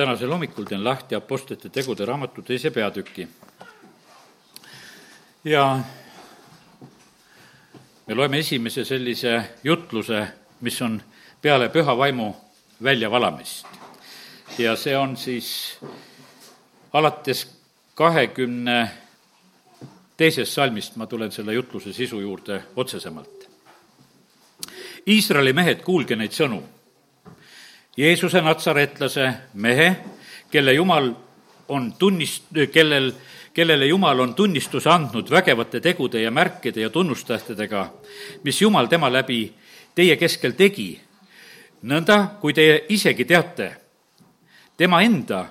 [0.00, 3.28] tänasel hommikul teen lahti Apostlite tegude raamatu teise peatüki.
[5.44, 5.80] ja
[8.06, 10.22] me loeme esimese sellise jutluse,
[10.60, 11.02] mis on
[11.42, 12.32] peale püha vaimu
[12.82, 13.66] väljavalamist.
[14.58, 15.78] ja see on siis
[16.92, 17.44] alates
[17.94, 18.90] kahekümne
[20.16, 23.48] teisest salmist, ma tulen selle jutluse sisu juurde otsesemalt.
[25.06, 26.64] Iisraeli mehed, kuulge neid sõnu
[28.00, 29.96] Jeesuse natsaretlase mehe,
[30.50, 31.10] kelle Jumal
[31.68, 33.12] on tunnist-, kellel,
[33.52, 37.82] kellele Jumal on tunnistuse andnud vägevate tegude ja märkide ja tunnustähtedega,
[38.44, 39.52] mis Jumal tema läbi
[39.94, 40.94] teie keskel tegi,
[41.82, 43.68] nõnda kui teie isegi teate,
[44.80, 45.42] tema enda,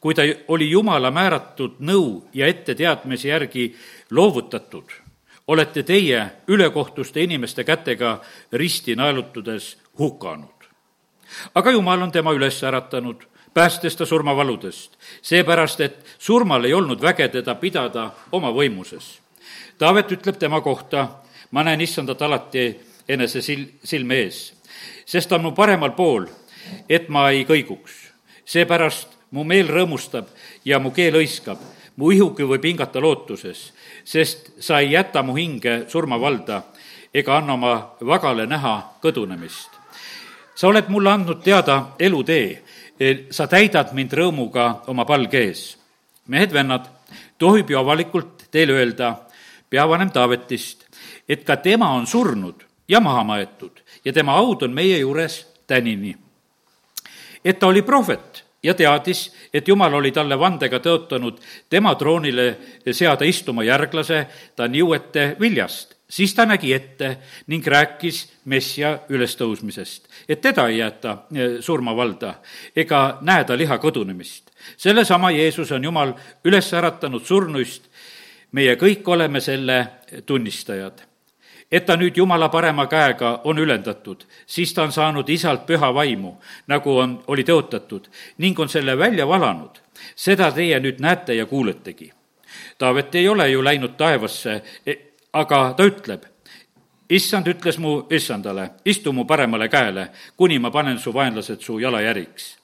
[0.00, 3.68] kui ta oli Jumala määratud nõu ja etteteadmise järgi
[4.10, 4.90] loovutatud,
[5.46, 8.16] olete teie ülekohtuste inimeste kätega
[8.58, 10.61] risti naelutades hukanud
[11.54, 13.22] aga Jumal on tema üles äratanud,
[13.54, 19.18] päästes ta surmavaludest, seepärast et surmal ei olnud väge teda pidada oma võimuses.
[19.78, 21.08] Taavet ütleb tema kohta,
[21.50, 22.68] ma näen issandat alati
[23.08, 24.52] enese sil-, silme ees,
[25.06, 26.26] sest ta on mu paremal pool,
[26.88, 28.00] et ma ei kõiguks.
[28.44, 30.26] seepärast mu meel rõõmustab
[30.64, 31.58] ja mu keel hõiskab,
[31.96, 33.72] mu ihugi võib hingata lootuses,
[34.04, 36.62] sest sa ei jäta mu hinge surmavalda
[37.14, 39.71] ega anna oma vagale näha kõdunemist
[40.62, 42.62] sa oled mulle andnud teada elutee,
[43.34, 45.62] sa täidad mind rõõmuga oma palge ees.
[46.30, 46.84] mehed-vennad,
[47.38, 49.08] tohib ju avalikult teile öelda
[49.70, 50.84] peavanem Taavetist,
[51.28, 56.16] et ka tema on surnud ja maha maetud ja tema haud on meie juures tänini.
[57.44, 62.58] et ta oli prohvet ja teadis, et Jumal oli talle vandega tõotanud tema troonile
[62.92, 70.40] seada istuma järglase ta niuete viljast siis ta nägi ette ning rääkis Messia ülestõusmisest, et
[70.40, 72.34] teda ei jäeta eh, surmavalda
[72.76, 74.52] ega näe ta liha kõdunemist.
[74.76, 76.12] sellesama Jeesus on Jumal
[76.44, 77.88] üles äratanud surnuist,
[78.52, 79.86] meie kõik oleme selle
[80.26, 81.02] tunnistajad.
[81.72, 86.36] et ta nüüd Jumala parema käega on ülendatud, siis ta on saanud isalt püha vaimu,
[86.66, 88.08] nagu on, oli tõotatud,
[88.38, 89.80] ning on selle välja valanud.
[90.16, 92.12] seda teie nüüd näete ja kuuletegi.
[92.78, 94.62] Taavet ei ole ju läinud taevasse
[95.32, 96.24] aga ta ütleb,
[97.12, 102.56] issand ütles mu issandale, istu mu paremale käele, kuni ma panen su vaenlased su jalajäriks.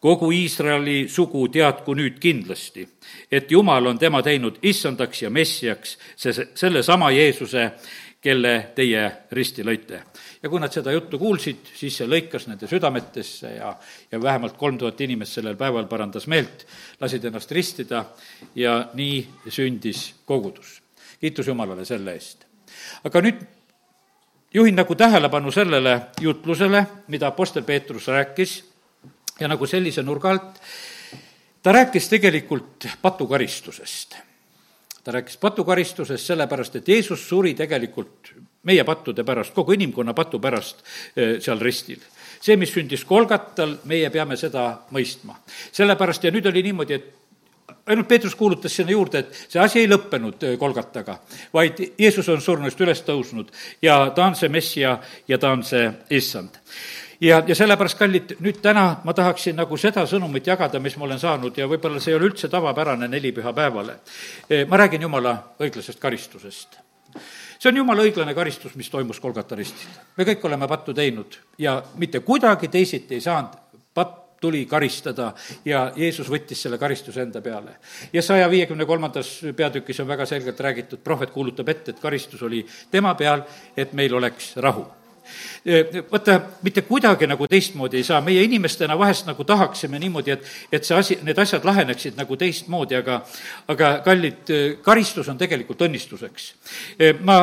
[0.00, 2.86] kogu Iisraeli sugu teadku nüüd kindlasti,
[3.30, 7.70] et Jumal on tema teinud issandaks ja messiaks, see, sellesama Jeesuse,
[8.20, 10.00] kelle teie risti lõite.
[10.42, 13.76] ja kui nad seda juttu kuulsid, siis see lõikas nende südametesse ja,
[14.12, 16.66] ja vähemalt kolm tuhat inimest sellel päeval parandas meelt,
[17.00, 18.04] lasid ennast ristida
[18.54, 20.79] ja nii sündis kogudus
[21.20, 22.46] kiitus Jumalale selle eest.
[23.04, 23.40] aga nüüd
[24.54, 28.64] juhin nagu tähelepanu sellele jutlusele, mida Apostel Peetrus rääkis
[29.40, 30.60] ja nagu sellise nurga alt,
[31.62, 34.16] ta rääkis tegelikult patukaristusest.
[35.04, 38.32] ta rääkis patukaristusest sellepärast, et Jeesus suri tegelikult
[38.62, 40.84] meie pattude pärast, kogu inimkonna patu pärast
[41.16, 42.00] eh, seal ristil
[42.40, 45.36] see, mis sündis Kolgatal, meie peame seda mõistma.
[45.72, 47.19] sellepärast ja nüüd oli niimoodi, et
[47.86, 51.18] ainult Peetrus kuulutas sinna juurde, et see asi ei lõppenud äh, Kolgataga,
[51.52, 53.52] vaid Jeesus on surnust üles tõusnud
[53.82, 54.98] ja ta on see messia
[55.28, 55.86] ja ta on see
[56.16, 56.60] issand
[57.20, 61.20] ja, ja sellepärast, kallid, nüüd täna ma tahaksin nagu seda sõnumit jagada, mis ma olen
[61.22, 63.98] saanud ja võib-olla see ei ole üldse tavapärane nelipühapäevale.
[64.50, 66.80] Äh, ma räägin Jumala õiglasest karistusest.
[67.58, 69.90] see on Jumala õiglane karistus, mis toimus Kolgata ristil.
[70.16, 73.58] me kõik oleme pattu teinud ja mitte kuidagi teisiti ei saanud
[73.94, 75.32] patt tuli karistada
[75.64, 77.76] ja Jeesus võttis selle karistuse enda peale.
[78.12, 82.66] ja saja viiekümne kolmandas peatükis on väga selgelt räägitud, prohvet kuulutab ette, et karistus oli
[82.90, 83.42] tema peal,
[83.76, 84.86] et meil oleks rahu
[86.10, 90.84] vaata, mitte kuidagi nagu teistmoodi ei saa, meie inimestena vahest nagu tahaksime niimoodi, et, et
[90.84, 93.20] see asi, need asjad laheneksid nagu teistmoodi, aga
[93.68, 96.52] aga kallid, karistus on tegelikult õnnistuseks.
[97.20, 97.40] ma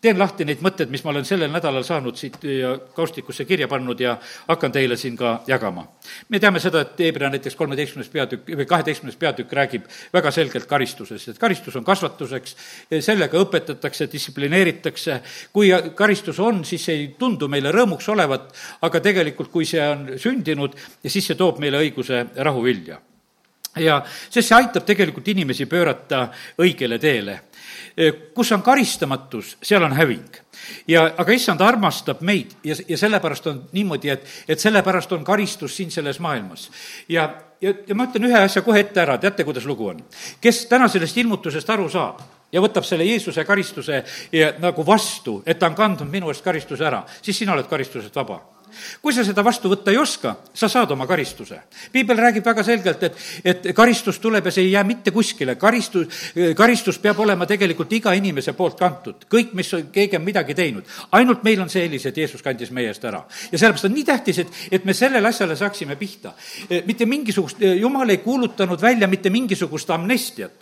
[0.00, 3.98] teen lahti neid mõtteid, mis ma olen sellel nädalal saanud siit ja kaustikusse kirja pannud
[4.00, 4.14] ja
[4.46, 5.86] hakkan teile siin ka jagama.
[6.28, 11.28] me teame seda, et Hebra näiteks kolmeteistkümnes peatükk või kaheteistkümnes peatükk räägib väga selgelt karistusest,
[11.28, 12.56] et karistus on kasvatuseks,
[13.00, 15.20] sellega õpetatakse, distsiplineeritakse,
[15.52, 20.78] kui karistus on, siis ei tundu meile rõõmuks olevat, aga tegelikult, kui see on sündinud,
[21.06, 23.02] siis see toob meile õiguse rahuvilja
[23.76, 24.00] ja
[24.30, 26.28] sest see aitab tegelikult inimesi pöörata
[26.58, 27.40] õigele teele
[28.34, 30.36] kus on karistamatus, seal on häving.
[30.88, 35.76] ja, aga issand armastab meid ja, ja sellepärast on niimoodi, et, et sellepärast on karistus
[35.76, 36.70] siin selles maailmas.
[37.08, 37.30] ja,
[37.60, 40.02] ja, ja ma ütlen ühe asja kohe ette ära, teate, kuidas lugu on?
[40.40, 42.22] kes täna sellest ilmutusest aru saab
[42.52, 46.86] ja võtab selle Jeesuse karistuse ja nagu vastu, et ta on kandnud minu eest karistuse
[46.86, 48.40] ära, siis sina oled karistusest vaba
[49.02, 51.60] kui sa seda vastu võtta ei oska, sa saad oma karistuse.
[51.92, 56.32] piibel räägib väga selgelt, et, et karistus tuleb ja see ei jää mitte kuskile, karistus,
[56.56, 60.84] karistus peab olema tegelikult iga inimese poolt kantud, kõik, mis keegi on midagi teinud.
[61.12, 63.24] ainult meil on see eelis, et Jeesus kandis meie eest ära.
[63.52, 66.32] ja sellepärast on nii tähtis, et, et me sellele asjale saaksime pihta.
[66.86, 70.52] mitte mingisugust, jumal ei kuulutanud välja mitte mingisugust amnestiat.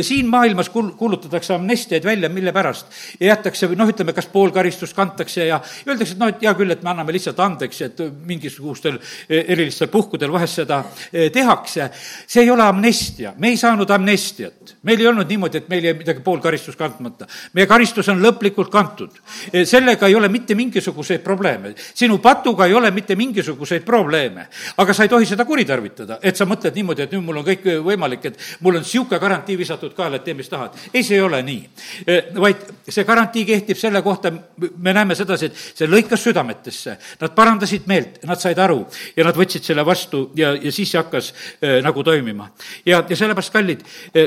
[0.00, 2.86] siin maailmas kuul-, kuulutatakse amnestiaid välja, mille pärast
[3.20, 6.82] jätakse, noh, ütleme, kas pool karistust kantakse ja öeldakse, et noh, et hea küll, et
[6.82, 8.98] me anname lihtsalt andeks, et mingisugustel
[9.28, 10.80] erilistel puhkudel vahest seda
[11.12, 11.90] eh, tehakse.
[12.26, 14.76] see ei ole amnestia, me ei saanud amnestiat.
[14.82, 17.26] meil ei olnud niimoodi, et meil jäi midagi pool karistust kandmata.
[17.54, 19.16] meie karistus on lõplikult kantud.
[19.52, 21.74] Eh, sellega ei ole mitte mingisuguseid probleeme.
[21.94, 24.48] sinu patuga ei ole mitte mingisuguseid probleeme.
[24.76, 27.68] aga sa ei tohi seda kuritarvitada, et sa mõtled niimoodi, et nüüd mul on kõik
[27.84, 30.74] võimalik, et mul on niisugune garantii visatud kaela, et tee, mis tahad.
[30.92, 31.68] ei, see ei ole nii.
[32.06, 34.32] Eh, vaid see garantii kehtib selle kohta,
[34.78, 36.96] me näeme sedasi, et see lõikas südametesse.
[37.20, 38.80] Nad parandasid meelt, nad said aru
[39.16, 42.48] ja nad võtsid selle vastu ja, ja siis see hakkas äh, nagu toimima.
[42.86, 43.84] ja, ja sellepärast, kallid,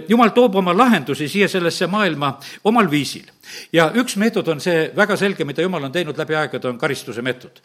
[0.09, 2.35] jumal toob oma lahendusi siia sellesse maailma
[2.69, 3.25] omal viisil
[3.73, 7.23] ja üks meetod on see väga selge, mida jumal on teinud läbi aegade, on karistuse
[7.25, 7.61] meetod.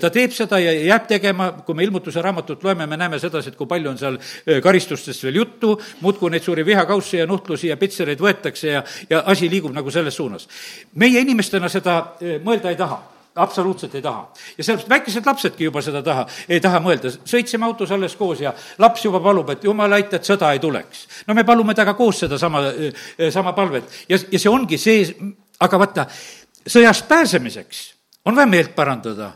[0.00, 3.58] ta teeb seda ja jääb tegema, kui me ilmutuse raamatut loeme, me näeme sedasi, et
[3.58, 4.18] kui palju on seal
[4.62, 9.50] karistustest veel juttu, muudkui neid suuri vihakaussi ja nuhtlusi ja pitsereid võetakse ja, ja asi
[9.50, 10.48] liigub nagu selles suunas.
[10.94, 12.02] meie inimestena seda
[12.44, 13.00] mõelda ei taha
[13.34, 14.32] absoluutselt ei taha.
[14.58, 17.12] ja sellepärast väikesed lapsedki juba seda taha, ei taha mõelda.
[17.24, 21.06] sõitsime autos alles koos ja laps juba palub, et jumal aita, et sõda ei tuleks.
[21.26, 25.06] no me palume temaga koos sedasama, eh, sama palvet ja, ja see ongi see,
[25.60, 26.06] aga vaata,
[26.66, 27.84] sõjast pääsemiseks
[28.26, 29.32] on vaja meelt parandada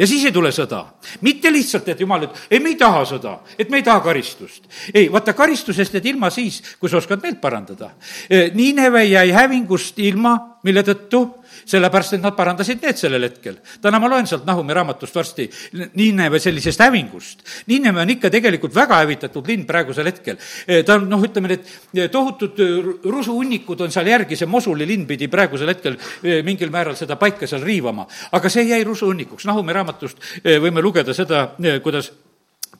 [0.00, 0.84] ja siis ei tule sõda.
[1.20, 4.64] mitte lihtsalt, et jumal ütleb, ei, me ei taha sõda, et me ei taha karistust.
[4.94, 7.90] ei, vaata, karistusest jääd ilma siis, kui sa oskad meelt parandada.
[8.30, 11.39] Eh, Niineve jäi hävingust ilma, mille tõttu
[11.70, 13.58] sellepärast, et nad parandasid need sellel hetkel.
[13.82, 15.48] täna ma loen sealt Nahumi raamatust varsti
[15.94, 17.44] Niineve sellisest hävingust.
[17.70, 20.38] Niineve on ikka tegelikult väga hävitatud linn praegusel hetkel.
[20.66, 22.58] E, ta on, noh, ütleme, need tohutud
[23.04, 27.48] rusuhunnikud on seal järgi, see Mosuli linn pidi praegusel hetkel e, mingil määral seda paika
[27.50, 28.06] seal riivama.
[28.32, 31.50] aga see jäi rusuhunnikuks, Nahumi raamatust e, võime lugeda seda,
[31.82, 32.12] kuidas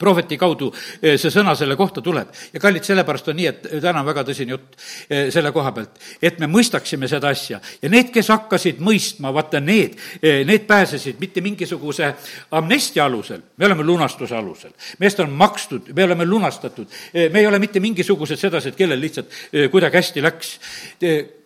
[0.01, 2.33] prohveti kaudu eh, see sõna selle kohta tuleb.
[2.53, 4.77] ja kallid, sellepärast on nii, et täna on väga tõsine jutt
[5.09, 7.61] eh, selle koha pealt, et me mõistaksime seda asja.
[7.83, 12.15] ja need, kes hakkasid mõistma, vaata need, eh, need pääsesid mitte mingisuguse
[12.57, 14.73] amnestia alusel, me oleme lunastuse alusel.
[14.99, 19.37] meest on makstud, me oleme lunastatud, me ei ole mitte mingisugused sedasi, et kellel lihtsalt
[19.71, 20.57] kuidagi hästi läks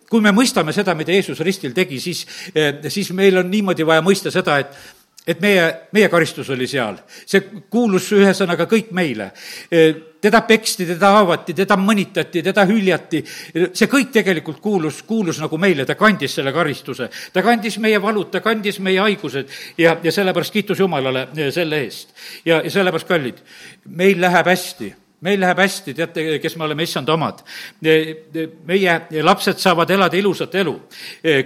[0.09, 2.21] kui me mõistame seda, mida Jeesus ristil tegi, siis,
[2.93, 4.75] siis meil on niimoodi vaja mõista seda, et
[5.27, 6.97] et meie, meie karistus oli seal.
[7.25, 9.31] see kuulus ühesõnaga kõik meile.
[10.21, 13.23] teda peksti, teda haavati, teda mõnitati, teda hüljati.
[13.73, 17.09] see kõik tegelikult kuulus, kuulus nagu meile, ta kandis selle karistuse.
[17.33, 22.13] ta kandis meie valud, ta kandis meie haigused ja, ja sellepärast kiitus Jumalale selle eest.
[22.45, 23.41] ja, ja sellepärast, kallid,
[23.85, 27.41] meil läheb hästi meil läheb hästi, teate, kes me oleme issand omad.
[28.65, 30.73] meie lapsed saavad elada ilusat elu,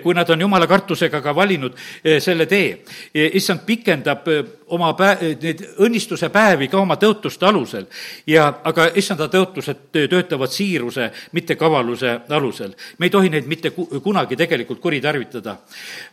[0.03, 1.77] kui nad on jumala kartusega ka valinud
[2.19, 2.83] selle tee.
[3.13, 4.27] issand pikendab
[4.73, 7.85] oma pä-, neid õnnistuse päevi ka oma tõotuste alusel
[8.27, 12.73] ja, aga issanda tõotused töötavad siiruse, mitte kavaluse alusel.
[12.97, 15.57] me ei tohi neid mitte ku-, kunagi tegelikult kuritarvitada.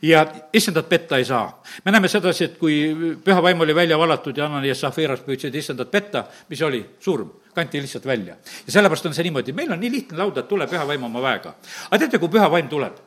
[0.03, 1.63] ja issandat petta ei saa.
[1.85, 5.55] me näeme sedasi, et kui püha vaim oli välja valatud ja Anani ja Safiras püüdsid
[5.55, 6.85] issandat petta, mis oli?
[7.01, 8.37] surm kanti lihtsalt välja.
[8.67, 11.23] ja sellepärast on see niimoodi, meil on nii lihtne lauda, et tule püha vaim oma
[11.25, 11.57] väega.
[11.89, 13.01] aga teate, kui püha vaim tuleb,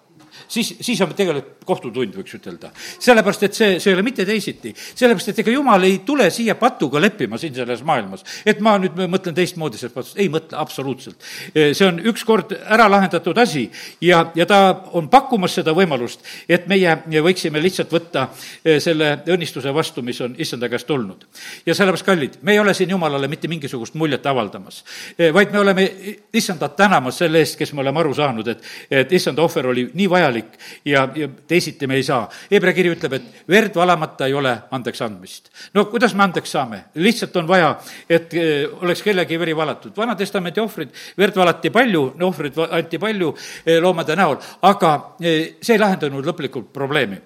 [0.50, 2.72] siis, siis on tegelikult kohtutund, võiks ütelda.
[3.00, 4.74] sellepärast, et see, see ei ole mitte teisiti.
[4.76, 8.26] sellepärast, et ega jumal ei tule siia patuga leppima siin selles maailmas.
[8.46, 11.18] et ma nüüd mõtlen teistmoodi sellest patust, ei mõtle absoluutselt.
[11.54, 13.70] see on ükskord ära lahendatud asi
[14.02, 14.60] ja, ja ta
[14.98, 18.28] on pakkumas seda võimalust, et meie võiksime lihtsalt võtta
[18.64, 21.26] eh, selle õnnistuse vastu, mis on issanda käest tulnud.
[21.66, 24.84] ja sellepärast, kallid, me ei ole siin jumalale mitte mingisugust muljet avaldamas,
[25.18, 25.88] eh, vaid me oleme
[26.34, 30.10] issandat tänamas selle eest, kes me oleme aru saanud, et, et issanda ohver oli nii
[30.10, 30.39] vajalik
[30.86, 32.28] ja, ja teisiti me ei saa.
[32.52, 35.50] Hebra kiri ütleb, et verd valamata ei ole andeks andmist.
[35.74, 36.84] no kuidas me andeks saame?
[36.96, 37.72] lihtsalt on vaja,
[38.10, 39.96] et eh, oleks kellegi veri valatud.
[39.98, 43.34] Vana-testamendi ohvrid, verd valati palju, ohvrid anti palju
[43.66, 47.20] eh, loomade näol, aga eh, see ei lahendanud lõplikult probleemi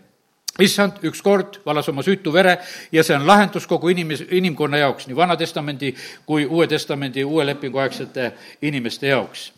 [0.61, 2.59] issand ükskord valas oma süütu vere
[2.93, 7.81] ja see on lahendus kogu inimes-, inimkonna jaoks, nii Vana-testamendi kui Uue Testamendi, uue lepingu
[7.81, 9.49] aegsete inimeste jaoks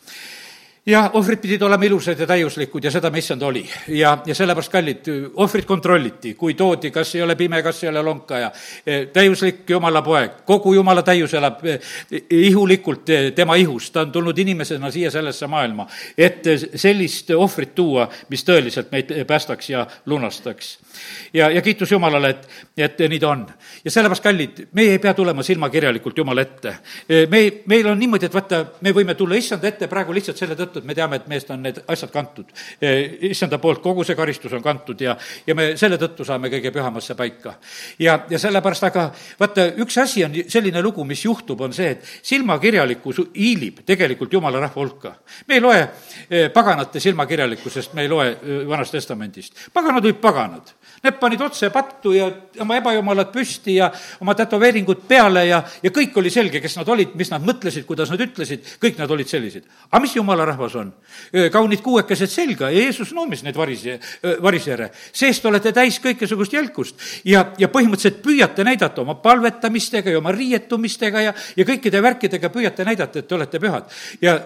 [0.86, 3.64] ja ohvrid pidid olema ilusad ja täiuslikud ja seda me issand oli.
[3.88, 8.02] ja, ja sellepärast, kallid, ohvrit kontrolliti, kui toodi, kas ei ole pime, kas ei ole
[8.02, 8.50] lonka ja
[8.86, 11.78] e, täiuslik jumala poeg, kogu jumala täius elab e,
[12.30, 15.88] ihulikult e, tema ihus, ta on tulnud inimesena siia sellesse maailma,
[16.18, 20.78] et sellist ohvrit tuua, mis tõeliselt meid päästaks ja lunastaks.
[21.34, 23.46] ja, ja kiitus Jumalale, et, et nii ta on.
[23.84, 26.76] ja sellepärast, kallid, meie ei pea tulema silmakirjalikult Jumala ette.
[27.28, 30.75] me, meil on niimoodi, et vaata, me võime tulla issanda ette praegu lihtsalt selle tõttu,
[30.76, 32.52] et me teame, et meest on need asjad kantud.
[33.30, 35.16] issanda poolt kogu see karistus on kantud ja,
[35.46, 37.56] ja me selle tõttu saame kõige pühamasse paika.
[37.98, 39.06] ja, ja sellepärast, aga
[39.40, 44.60] vaata, üks asi on selline lugu, mis juhtub, on see, et silmakirjalikkus hiilib tegelikult jumala
[44.60, 45.14] rahva hulka.
[45.48, 49.68] me ei loe eh, paganate silmakirjalikkusest, me ei loe eh, Vanast Testamendist.
[49.72, 50.74] paganad olid paganad
[51.04, 52.26] Need panid otse pattu ja
[52.62, 57.14] oma ebajumalad püsti ja oma tätoveeringud peale ja, ja kõik oli selge, kes nad olid,
[57.18, 59.66] mis nad mõtlesid, kuidas nad ütlesid, kõik nad olid sellised.
[59.90, 60.92] aga mis jumala rahvas on?
[61.52, 63.98] kaunid kuuekesed selga ja Jeesus noomis neid varise,
[64.42, 64.90] varisjäre.
[65.12, 71.26] seest olete täis kõikesugust jälkust ja, ja põhimõtteliselt püüate näidata oma palvetamistega ja oma riietumistega
[71.28, 73.92] ja, ja kõikide värkidega püüate näidata, et te olete pühad.
[74.20, 74.40] ja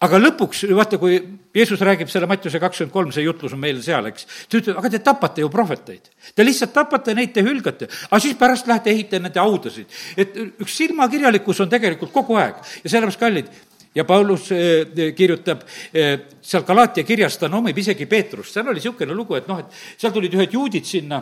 [0.00, 1.18] aga lõpuks, vaata, kui
[1.54, 4.90] Jeesus räägib selle Mattiuse kakskümmend kolm, see jutlus on meil seal, eks, ta ütleb, aga
[4.92, 6.08] te tapate ju prohveteid.
[6.36, 9.98] Te lihtsalt tapate neid, te hülgate, aga siis pärast lähete ehitate nende haudasid.
[10.16, 13.52] et üks silmakirjalikkus on tegelikult kogu aeg ja sellepärast, kallid,
[13.94, 19.14] ja Paulus eh, kirjutab eh, seal Galaatia kirjas, ta nomib isegi Peetrust, seal oli niisugune
[19.14, 21.20] lugu, et noh, et seal tulid ühed juudid sinna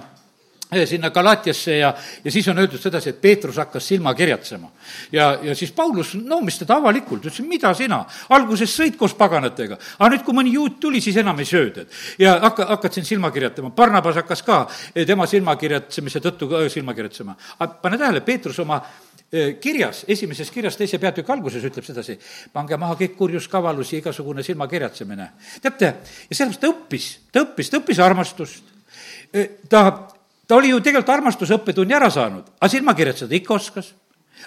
[0.68, 1.94] sinna Galatiasse ja,
[2.24, 4.68] ja siis on öeldud sedasi, et Peetrus hakkas silma kirjatsema.
[5.12, 10.10] ja, ja siis Paulus noomis teda avalikult, ütles, mida sina, alguses sõid koos paganatega, aga
[10.12, 11.88] nüüd, kui mõni juut tuli, siis enam ei söö, tead.
[12.18, 14.58] ja hakka, hakkad siin silma kirjatama, Barnabas hakkas ka
[14.94, 17.36] eh, tema silmakirjatsemise tõttu ka silma kirjatsema.
[17.82, 18.82] pane tähele, Peetrus oma
[19.32, 22.18] eh, kirjas, esimeses kirjas teise peatüki alguses ütleb sedasi,
[22.52, 25.32] pange maha kõik kurjus, kavalus ja igasugune silmakirjatsemine.
[25.62, 25.94] teate,
[26.28, 28.76] ja sellepärast ta õppis, ta õppis, ta õppis armastust,
[29.32, 30.17] eh, ta
[30.48, 33.92] ta oli ju tegelikult armastuse õppetunni ära saanud, aga silmakirjatseda ikka oskas.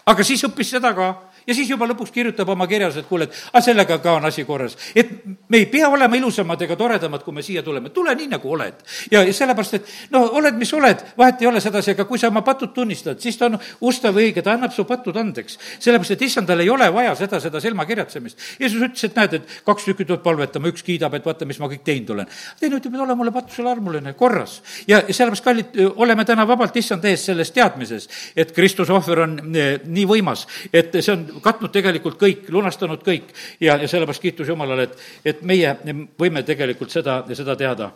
[0.06, 1.08] aga siis õppis seda ka
[1.48, 4.46] ja siis juba lõpuks kirjutab oma kirjas, et kuule, et aga sellega ka on asi
[4.46, 4.78] korras.
[4.96, 5.10] et
[5.50, 8.84] me ei pea olema ilusamad ega toredamad, kui me siia tuleme, tule nii, nagu oled.
[9.12, 12.42] ja, sellepärast, et no oled, mis oled, vahet ei ole sedasi, aga kui sa oma
[12.46, 13.58] patud tunnistad, siis ta on
[13.88, 15.58] ustav ja õige, ta annab su patud andeks.
[15.80, 18.40] sellepärast, et issandal ei ole vaja seda, seda silmakirjatsemist.
[18.60, 21.70] Jeesus ütles, et näed, et kaks tükki tuleb palvetama, üks kiidab, et vaata, mis ma
[21.72, 22.30] kõik teinud olen.
[22.60, 24.62] teine ütleb, et ole mulle patusele armuline, korras.
[24.88, 29.38] ja, ja sellepärast, kallid, oleme täna vabalt issand ees selles teadmises, et Kristuse ohver on
[29.56, 34.48] eh, nii võimas, et see on katnud tegelikult kõik, lunastanud kõik ja, ja sellepärast kiitus
[34.48, 35.76] Jumalale, et, et meie
[36.20, 37.92] võime tegelikult seda, seda teada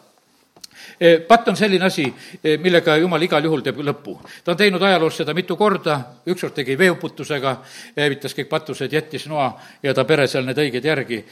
[0.99, 2.05] e, patt on selline asi,
[2.43, 4.17] e, millega Jumal igal juhul teeb lõpu.
[4.43, 7.55] ta on teinud ajaloos seda mitu korda, ükskord tegi veeuputusega,
[7.97, 9.51] hävitas kõik patused, jättis noa
[9.83, 11.23] ja ta pere seal need õiged järgi.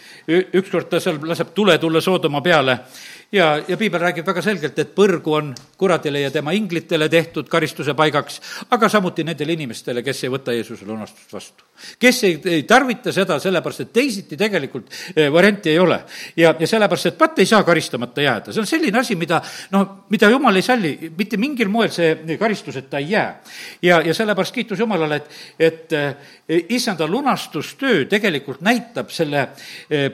[0.54, 2.80] ükskord ta seal laseb tule tulla Soodoma peale
[3.34, 7.96] ja, ja piibel räägib väga selgelt, et põrgu on kuradile ja tema inglitele tehtud karistuse
[7.98, 8.40] paigaks,
[8.76, 11.66] aga samuti nendele inimestele, kes ei võta Jeesuse lunastust vastu.
[12.00, 16.00] kes ei, ei tarvita seda sellepärast, et teisiti tegelikult eh, varianti ei ole.
[16.38, 19.42] ja, ja sellepärast, et patt ei saa karistamata jääda, see on selline asi, mida
[19.74, 23.42] noh, mida jumal ei salli, mitte mingil moel see karistuseta ei jää.
[23.82, 29.48] ja, ja sellepärast kiitus Jumalale, et, et eh, issanda lunastustöö tegelikult näitab selle
[29.90, 30.12] eh,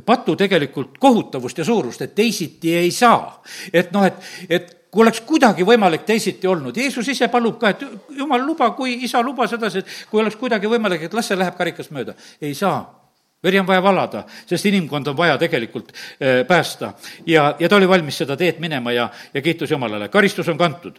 [0.00, 3.42] patu tegelikult kohutavust ja suurust, et teisiti ei saa.
[3.72, 4.14] et noh, et,
[4.48, 7.82] et kui oleks kuidagi võimalik teisiti olnud, Jeesus ise palub ka, et
[8.16, 11.56] jumal, luba, kui isa lubas edasi, et kui oleks kuidagi võimalik, et las see läheb
[11.56, 12.14] karikast mööda.
[12.40, 12.80] ei saa
[13.42, 16.92] veri on vaja valada, sest inimkond on vaja tegelikult äh, päästa.
[17.26, 20.98] ja, ja ta oli valmis seda teed minema ja, ja kiitus Jumalale, karistus on kantud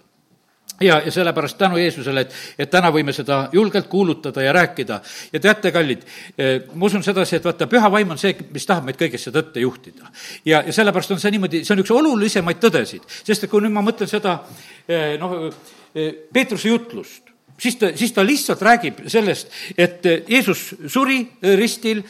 [0.82, 5.02] ja, ja sellepärast tänu Jeesusele, et, et täna võime seda julgelt kuulutada ja rääkida.
[5.34, 6.04] ja teate, kallid,
[6.38, 9.64] eh, ma usun sedasi, et vaata, püha vaim on see, mis tahab meid kõigesse tõtte
[9.64, 10.12] juhtida.
[10.46, 13.76] ja, ja sellepärast on see niimoodi, see on üks olulisemaid tõdesid, sest et kui nüüd
[13.76, 14.40] ma mõtlen seda
[14.88, 15.50] eh, noh,
[15.96, 17.28] eh, Peetruse jutlust,
[17.60, 21.20] siis ta, siis ta lihtsalt räägib sellest, et Jeesus suri
[21.60, 22.06] ristil,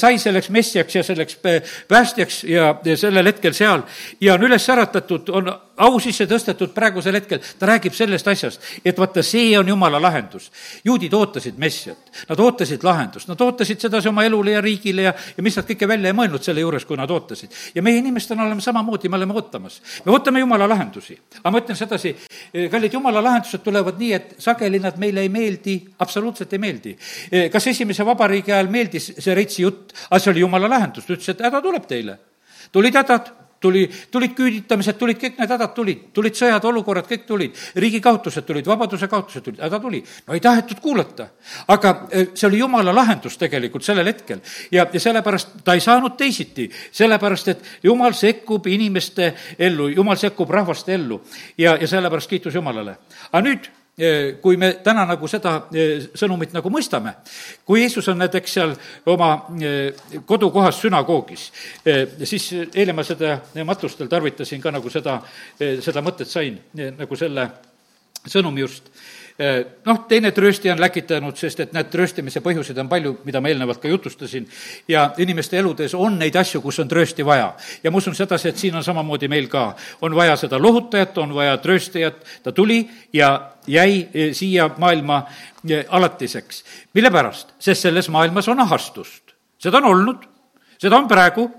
[0.00, 1.36] sai selleks messiaks ja selleks
[1.88, 3.84] päästjaks ja, sellel hetkel seal
[4.20, 8.98] ja on üles äratatud, on au sisse tõstetud praegusel hetkel, ta räägib sellest asjast, et
[8.98, 10.50] vaata, see on jumala lahendus.
[10.84, 15.42] juudid ootasid messiat, nad ootasid lahendust, nad ootasid sedasi oma elule ja riigile ja, ja
[15.42, 17.50] mis nad kõike välja ei mõelnud selle juures, kui nad ootasid.
[17.74, 19.80] ja meie inimestena oleme samamoodi, me oleme ootamas.
[20.04, 21.18] me ootame jumala lahendusi.
[21.40, 22.16] aga ma ütlen sedasi,
[22.70, 26.96] kallid jumala lahendused tulevad nii, et sageli nad meile ei meeldi, absoluutselt ei meeldi.
[27.52, 31.34] kas esimese vabariigi ajal meeldis see Reitsi jutt, aga see oli jumala lahendus, ta ütles,
[31.34, 32.18] et häda tuleb teile.
[32.72, 37.60] tulid hädad tuli, tulid küüditamised, tulid kõik need hädad tulid, tulid sõjad, olukorrad, kõik tulid,
[37.80, 40.02] riigi kaotused tulid, vabaduse kaotused tulid, häda tuli.
[40.28, 41.28] no ei tahetud kuulata.
[41.68, 44.42] aga eh, see oli jumala lahendus tegelikult sellel hetkel
[44.72, 50.50] ja, ja sellepärast ta ei saanud teisiti, sellepärast et jumal sekkub inimeste ellu, jumal sekkub
[50.50, 51.22] rahvaste ellu
[51.58, 52.98] ja, ja sellepärast kiitus Jumalale.
[53.32, 53.70] aga nüüd
[54.42, 55.52] kui me täna nagu seda
[56.18, 57.12] sõnumit nagu mõistame,
[57.66, 58.74] kui Jeesus on näiteks seal
[59.06, 59.28] oma
[60.26, 61.44] kodukohas sünagoogis,
[62.24, 65.20] siis eile ma seda matustel tarvitasin ka nagu seda,
[65.58, 67.48] seda mõtet sain, nagu selle
[68.26, 68.90] sõnumi just
[69.38, 73.80] noh, teine trööstija on läkitanud, sest et need trööstimise põhjuseid on palju, mida ma eelnevalt
[73.82, 74.46] ka jutustasin,
[74.88, 77.54] ja inimeste eludes on neid asju, kus on tröösti vaja.
[77.82, 79.74] ja ma usun sedasi, et siin on samamoodi meil ka.
[80.02, 85.24] on vaja seda lohutajat, on vaja trööstijat, ta tuli ja jäi e, siia maailma
[85.68, 86.64] e, alatiseks.
[86.94, 87.54] mille pärast?
[87.58, 89.34] sest selles maailmas on ahastust.
[89.58, 90.26] seda on olnud,
[90.78, 91.50] seda on praegu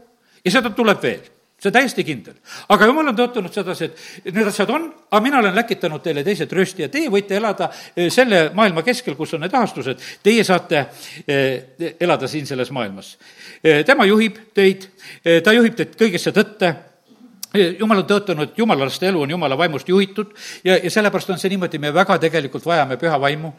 [0.45, 1.34] ja seda tuleb veel
[1.65, 2.37] see on täiesti kindel.
[2.69, 3.89] aga jumal on tõotanud sedasi,
[4.23, 7.69] et need asjad on, aga mina olen läkitanud teile teise tröösti ja teie võite elada
[7.95, 10.01] eh, selle maailma keskel, kus on need ahastused.
[10.23, 10.85] Teie saate
[11.27, 13.15] eh, elada siin selles maailmas.
[13.63, 14.89] Eh, tema juhib teid,
[15.43, 16.75] ta juhib teid kõigesse tõtte
[17.79, 20.33] jumal on tõotanud, jumalaste elu on jumala vaimust juhitud
[20.65, 23.53] ja, ja sellepärast on see niimoodi, me väga tegelikult vajame püha vaimu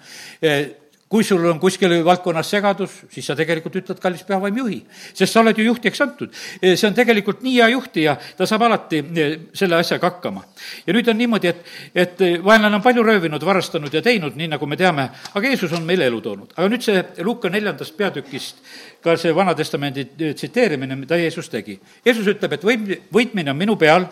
[1.08, 4.78] kui sul on kuskil valdkonnas segadus, siis sa tegelikult ütled, kallis pühavaim, juhi.
[5.14, 6.32] sest sa oled ju juhtijaks antud.
[6.62, 10.42] see on tegelikult nii hea juhtija, ta saab alati eh, selle asjaga hakkama.
[10.86, 11.62] ja nüüd on niimoodi, et,
[11.94, 15.86] et vaenlane on palju röövinud, varastanud ja teinud, nii nagu me teame, aga Jeesus on
[15.86, 16.52] meile elu toonud.
[16.56, 18.62] aga nüüd see Luuka neljandast peatükist,
[19.02, 21.78] ka see Vana Testamendi tsiteerimine, mida Jeesus tegi.
[22.04, 24.10] Jeesus ütleb, et võim-, võitmine on minu peal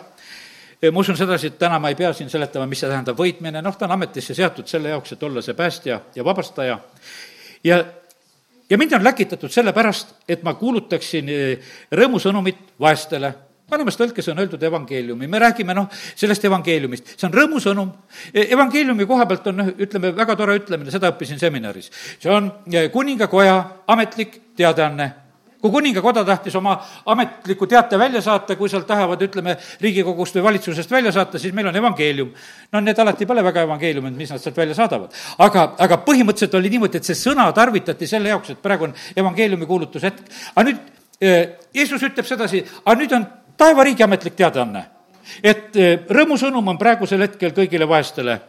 [0.91, 3.77] ma usun sedasi, et täna ma ei pea siin seletama, mis see tähendab võitmine, noh,
[3.77, 6.79] ta on ametisse seatud selle jaoks, et olla see päästja ja vabastaja.
[7.63, 7.79] ja,
[8.69, 11.31] ja mind on läkitatud sellepärast, et ma kuulutaksin
[11.91, 13.33] rõõmusõnumit vaestele
[13.71, 17.91] vanemas tõlkes on öeldud evangeeliumi, me räägime noh, sellest evangeeliumist, see on rõõmusõnum.
[18.45, 21.91] Evangeeliumi koha pealt on, ütleme, väga tore ütlemine, seda õppisin seminaris.
[22.19, 22.51] see on
[22.93, 23.55] kuningakoja
[23.87, 25.11] ametlik teadaanne
[25.65, 26.75] kui kuningakoda tahtis oma
[27.09, 31.71] ametliku teate välja saata, kui sealt tahavad, ütleme, Riigikogust või valitsusest välja saata, siis meil
[31.71, 32.33] on evangeelium.
[32.71, 35.13] no need alati pole väga evangeeliumid, mis nad sealt välja saadavad.
[35.37, 39.65] aga, aga põhimõtteliselt oli niimoodi, et see sõna tarvitati selle jaoks, et praegu on evangeeliumi
[39.65, 40.21] kuulutushetk.
[40.55, 40.77] aga nüüd
[41.21, 43.25] eh, Jeesus ütleb sedasi, aga nüüd on
[43.57, 44.85] taevariigi ametlik teadaanne
[45.41, 48.39] et eh, rõõmusõnum on praegusel hetkel kõigile vaestele.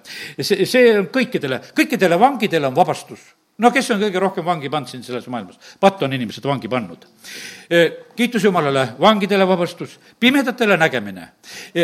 [0.40, 3.24] see, see on kõikidele, kõikidele vangidele on vabastus
[3.58, 5.58] no kes on kõige rohkem vangi pannud siin selles maailmas?
[5.80, 7.06] patt on inimesed vangi pannud.
[8.16, 11.28] Kiitus Jumalale, vangidele vabastus, pimedatele nägemine.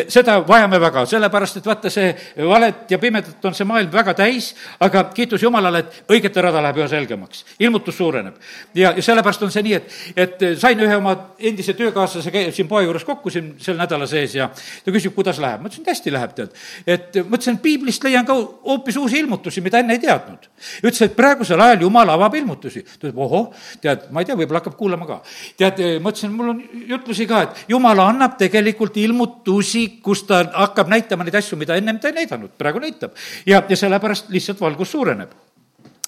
[0.09, 2.13] seda vajame väga, sellepärast et vaata, see
[2.49, 6.81] valet ja pimedat on see maailm väga täis, aga kiitus Jumalale, et õigete rada läheb
[6.81, 8.35] üha selgemaks, ilmutus suureneb.
[8.75, 12.85] ja, ja sellepärast on see nii, et, et sain ühe oma endise töökaaslase siin poe
[12.85, 14.49] juures kokku siin sel nädala sees ja
[14.85, 15.61] ta küsib, kuidas läheb.
[15.61, 16.57] ma ütlesin, et hästi läheb, tead.
[16.87, 20.49] et mõtlesin, et piiblist leian ka hoopis uusi ilmutusi, mida enne ei teadnud.
[20.83, 22.83] ütles, et praegusel ajal Jumal avab ilmutusi.
[22.83, 23.53] ta ütleb, ohoh,
[23.85, 25.21] tead, ma ei tea, võib-olla hakkab kuulama ka.
[25.57, 25.72] tead,
[26.03, 31.39] mõtlesin, mul on jutlusi ka, et Jumal annab tegelikult ilmutusi, kus ta hakkab näitama neid
[31.41, 33.17] asju, mida ennem ta ei näidanud, praegu näitab.
[33.47, 35.33] ja, ja sellepärast lihtsalt valgus suureneb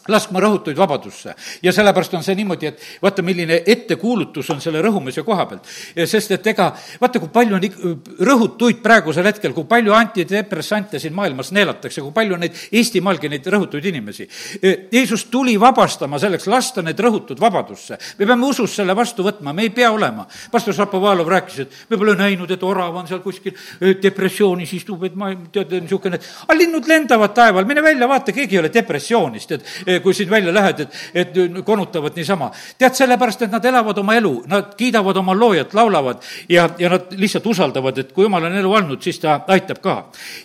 [0.09, 1.35] laskma rõhutuid vabadusse.
[1.63, 5.69] ja sellepärast on see niimoodi, et vaata, milline ettekuulutus on selle rõhumise koha pealt.
[6.07, 7.63] sest et ega, vaata, kui palju on
[8.29, 13.89] rõhutuid praegusel hetkel, kui palju antidepressante siin maailmas neelatakse, kui palju neid Eestimaalgi, neid rõhutuid
[13.89, 14.29] inimesi.
[14.93, 17.99] Jeesus tuli vabastama selleks, lasta need rõhutud vabadusse.
[18.19, 20.27] me peame usus selle vastu võtma, me ei pea olema.
[20.51, 23.55] pastor Šapovalov rääkis, et me pole näinud, et orav on seal kuskil
[24.03, 28.61] depressioonis istub, et ma, tead, niisugune, aga linnud lendavad taeval, mine välja, vaata, keegi ei
[28.61, 29.63] ole depressioonis, tead
[30.01, 32.51] kui siit välja lähed, et, et konutavad niisama.
[32.79, 37.13] tead, sellepärast, et nad elavad oma elu, nad kiidavad oma loojat, laulavad ja, ja nad
[37.19, 39.97] lihtsalt usaldavad, et kui jumal on elu andnud, siis ta aitab ka.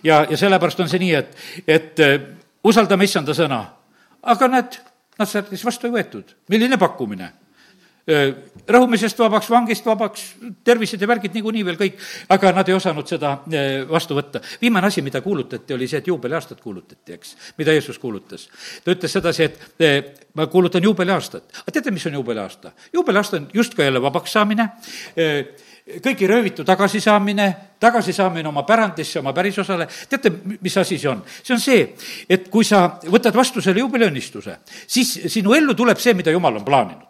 [0.03, 1.35] ja, ja sellepärast on see nii, et,
[1.67, 2.17] et eh,
[2.63, 3.63] usaldame issanda sõna.
[4.23, 4.79] aga näed,
[5.19, 6.35] nad sealt siis vastu ei võetud.
[6.49, 7.31] milline pakkumine?
[8.69, 10.25] Rõhumisest vabaks, vangist vabaks,
[10.65, 12.01] tervised ja värgid niikuinii veel kõik,
[12.33, 13.35] aga nad ei osanud seda
[13.89, 14.41] vastu võtta.
[14.61, 18.49] viimane asi, mida kuulutati, oli see, et juubeliaastat kuulutati, eks, mida Jeesus kuulutas.
[18.83, 19.43] ta ütles sedasi,
[19.79, 21.43] et ma kuulutan juubeliaastat.
[21.61, 22.71] aga teate, mis on juubeliaasta?
[22.93, 24.69] juubeliaasta on justkui jälle vabaks saamine,
[26.05, 31.23] kõigi röövitu tagasisaamine, tagasisaamine oma pärandisse, oma pärisosale, teate, mis asi see on?
[31.43, 31.85] see on see,
[32.29, 36.65] et kui sa võtad vastu selle juubeliõnnistuse, siis sinu ellu tuleb see, mida Jumal on
[36.65, 37.09] plaaninud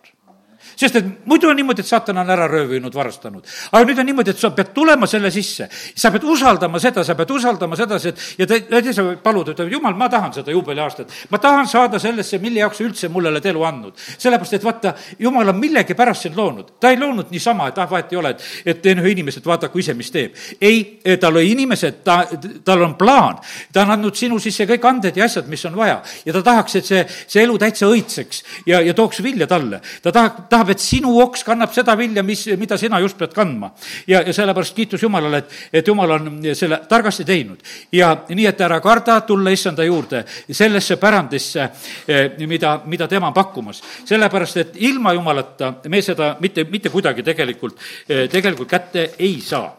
[0.79, 3.43] sest et muidu on niimoodi, et saatan on ära röövinud, varastanud.
[3.71, 7.15] aga nüüd on niimoodi, et sa pead tulema selle sisse, sa pead usaldama seda, sa
[7.19, 11.11] pead usaldama sedasi, et ja te, te, sa palud, ütled, jumal, ma tahan seda juubeliaastat.
[11.29, 14.05] ma tahan saada sellesse, mille jaoks sa üldse mulle oled elu andnud.
[14.17, 16.71] sellepärast, et vaata, jumal on millegipärast sind loonud.
[16.79, 19.51] ta ei loonud niisama, et ah, vahet ei ole, et, et teen ühe inimese, et
[19.51, 20.35] vaadaku ise, mis teeb.
[20.61, 22.21] ei, ta lõi inimesed, ta,
[22.63, 23.39] tal on plaan.
[23.73, 25.99] ta on andnud sinu sisse kõik anded ja asjad, mis on vaja.
[26.25, 29.81] ja ta tahaks, et see, see elu täitsa õitseks ja, ja tooks vilja talle.
[30.03, 33.71] ta tahab, tahab, et sinu oks kannab seda vilja, mis, mida sina just pead kandma.
[34.07, 37.63] ja, ja sellepärast kiitus Jumalale, et, et Jumal on selle targasti teinud.
[37.91, 41.69] ja nii, et ära karda tulla issanda juurde, sellesse pärandisse,
[42.07, 43.81] eh, mida, mida tema on pakkumas.
[44.05, 49.75] sellepärast, et ilma Jumalata me seda mitte, mitte kuidagi tegelikult, eh, tegelikult kätte ei saa.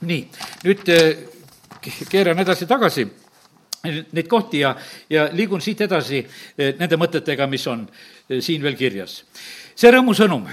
[0.00, 0.22] nii,
[0.64, 1.16] nüüd eh,
[2.08, 3.04] keeran edasi-tagasi
[3.84, 4.74] neid kohti ja,
[5.10, 6.20] ja liigun siit edasi
[6.58, 7.86] nende mõtetega, mis on
[8.40, 9.22] siin veel kirjas.
[9.74, 10.46] See rõõmusõnum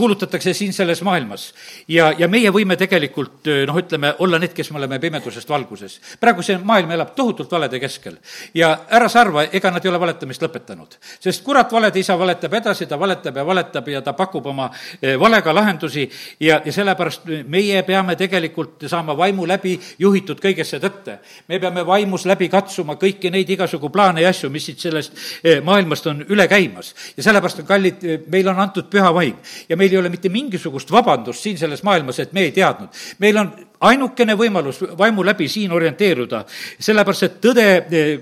[0.00, 1.54] kuulutatakse siin selles maailmas.
[1.88, 5.98] ja, ja meie võime tegelikult noh, ütleme, olla need, kes me oleme pimedusest valguses.
[6.20, 8.16] praegu see maailm elab tohutult valede keskel.
[8.54, 10.96] ja ära sa arva, ega nad ei ole valetamist lõpetanud.
[11.20, 14.70] sest kurat, valede isa valetab edasi, ta valetab ja valetab ja ta pakub oma
[15.20, 16.06] valega lahendusi
[16.40, 21.18] ja, ja sellepärast meie peame tegelikult saama vaimu läbi juhitud kõigesse tõtte.
[21.48, 25.12] me peame vaimus läbi katsuma kõiki neid igasugu plaane ja asju, mis siit sellest
[25.64, 26.94] maailmast on üle käimas.
[27.16, 29.36] ja sellepärast on kallid, meil on antud püha vaim
[29.68, 32.88] ja meil meil ei ole mitte mingisugust vabandust siin selles maailmas, et me ei teadnud.
[33.18, 36.44] meil on ainukene võimalus vaimu läbi siin orienteeruda,
[36.78, 38.20] sellepärast et tõde eh,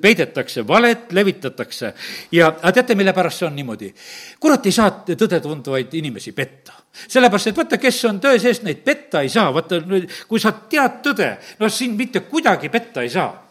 [0.00, 1.92] peidetakse, valet levitatakse
[2.32, 3.92] ja aga teate, mille pärast see on niimoodi?
[4.40, 6.76] kurat ei saa tõde tundvaid inimesi petta
[7.08, 9.80] sellepärast, et vaata, kes on tõe sees, neid petta ei saa, vaata,
[10.28, 13.45] kui sa tead tõde, no sind mitte kuidagi petta ei saa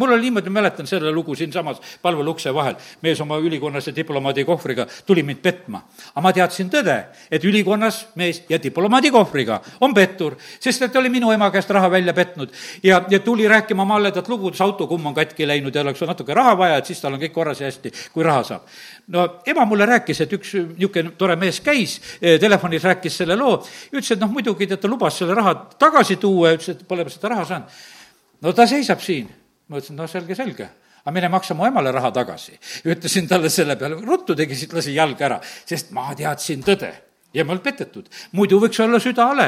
[0.00, 2.74] mul oli niimoodi, mäletan selle lugu siinsamas palvele ukse vahel.
[3.02, 5.82] mees oma ülikonnase diplomaadi kohvriga tuli mind petma.
[6.14, 6.96] aga ma teadsin tõde,
[7.30, 11.70] et ülikonnas mees ja diplomaadi kohvriga on pettur, sest et ta oli minu ema käest
[11.70, 15.82] raha välja petnud ja, ja tuli rääkima malledat lugu, kuidas autokumm on katki läinud ja
[15.84, 18.62] oleks natuke raha vaja, et siis tal on kõik korras ja hästi, kui raha saab.
[19.08, 23.58] no ema mulle rääkis, et üks niisugune tore mees käis, eh, telefonis rääkis selle loo,
[23.92, 27.08] ütles, et noh, muidugi tead, ta lubas selle raha tagasi tuua ja ütles, et pole
[27.10, 27.78] seda raha saanud.
[28.40, 29.28] no ta seisab siin
[29.70, 30.68] ma ütlesin, no selge, selge
[31.00, 32.58] aga mine maksa mu emale raha tagasi.
[32.84, 36.90] ütlesin talle selle peale, ruttu tegi, siit lasi jalga ära, sest ma teadsin tõde
[37.34, 38.06] ja ma olen petetud.
[38.32, 39.46] muidu võiks olla süda hale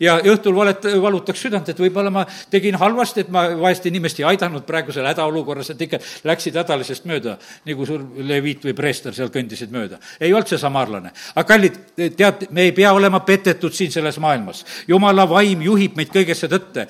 [0.00, 4.26] ja õhtul valet-, valutaks südant, et võib-olla ma tegin halvasti, et ma vaest inimest ei
[4.32, 9.72] aidanud praegusel hädaolukorras, et ikka läksid hädalisest mööda, nagu sul leviit või preester seal kõndisid
[9.72, 9.98] mööda.
[10.20, 11.12] ei olnud see samaarlane.
[11.34, 14.64] aga kallid, tead, me ei pea olema petetud siin selles maailmas.
[14.88, 16.86] jumala vaim juhib meid kõigesse tõtte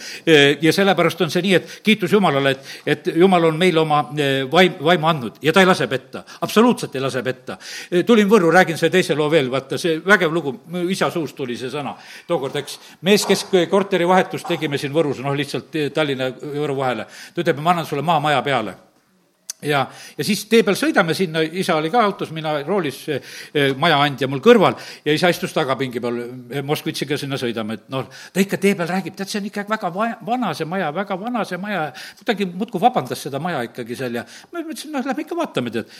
[0.60, 4.02] ja sellepärast on see nii, et kiitus Jumalale, et, et Jumal on meile oma
[4.50, 7.58] vaim, vaimu andnud ja ta ei lase petta, absoluutselt ei lase petta.
[8.06, 11.56] tulin Võrru, räägin selle teise loo veel, vaata see vägev huvitav lugu, isa suust tuli
[11.56, 11.96] see sõna.
[12.26, 17.42] tookord, eks, mees, kes korterivahetust tegime siin Võrus, noh, lihtsalt Tallinna ja Võru vahele, ta
[17.42, 18.74] ütleb, ma annan sulle maamaja peale.
[19.62, 19.84] Ja,
[20.18, 23.04] ja siis tee peal sõidame sinna, isa oli ka autos, mina roolis,
[23.78, 24.74] majaandja mul kõrval.
[25.06, 26.18] Ja isa istus tagapingi peal,
[26.66, 29.92] Moskvitšiga sinna sõidame, et noh, ta ikka tee peal räägib, tead, see on ikka väga
[29.94, 34.18] vaja, vana see maja, väga vana see maja, kuidagi muudkui vabandas seda maja ikkagi seal
[34.18, 35.94] ja ma mõtlesin, noh, lähme ikka vaatame, tead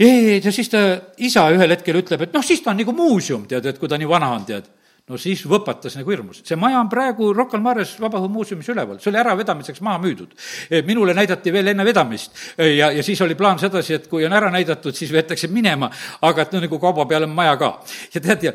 [0.00, 0.84] ei, ja siis ta
[1.20, 3.98] isa ühel hetkel ütleb, et noh, siis ta on nagu muuseum, tead, et kui ta
[4.00, 4.70] nii vana on, tead
[5.10, 6.42] no siis võpatas nagu hirmus.
[6.46, 10.34] see maja on praegu Rocca al Mares Vabaõhumuuseumis üleval, see oli äravedamiseks maha müüdud.
[10.70, 14.24] E, minule näidati veel enne vedamist e, ja, ja siis oli plaan sedasi, et kui
[14.26, 15.90] on ära näidatud, siis veetakse minema,
[16.26, 17.72] aga et no nagu kauba peale on maja ka.
[18.14, 18.54] ja tead, ja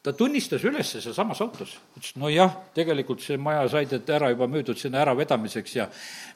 [0.00, 4.78] ta tunnistas üles sealsamas autos, ütles nojah, tegelikult see maja sai tead ära juba müüdud
[4.80, 5.84] sinna äravedamiseks ja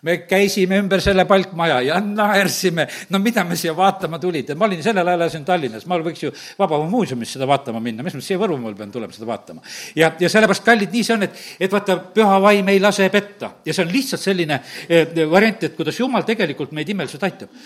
[0.05, 4.85] me käisime ümber selle palkmaja ja naersime, no mida me siia vaatama tulid, ma olin
[4.85, 8.77] sellel ajal elasin Tallinnas, ma võiks ju Vabaõhumuuseumis seda vaatama minna, mis ma siia Võrumaale
[8.77, 9.65] pean tulema seda vaatama.
[9.97, 13.55] ja, ja sellepärast, kallid, nii see on, et, et vaata, püha vaim ei lase petta.
[13.65, 17.57] Ja see on lihtsalt selline eh, variant, et kuidas Jumal tegelikult meid imeliselt aitab.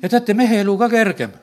[0.00, 1.40] ja teate, mehe elu ka kergem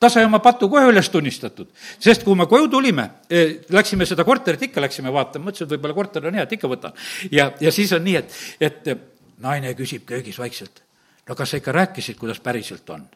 [0.00, 1.68] ta sai oma patu kohe üles tunnistatud,
[2.02, 5.96] sest kui me koju tulime, eh, läksime seda korterit ikka läksime vaatama, mõtlesin, et võib-olla
[5.96, 6.96] korter on hea, et ikka võtan.
[7.30, 9.04] ja, ja siis on nii, et, et eh,
[9.44, 10.82] naine küsib köögis vaikselt,
[11.28, 13.06] no kas sa ikka rääkisid, kuidas päriselt on?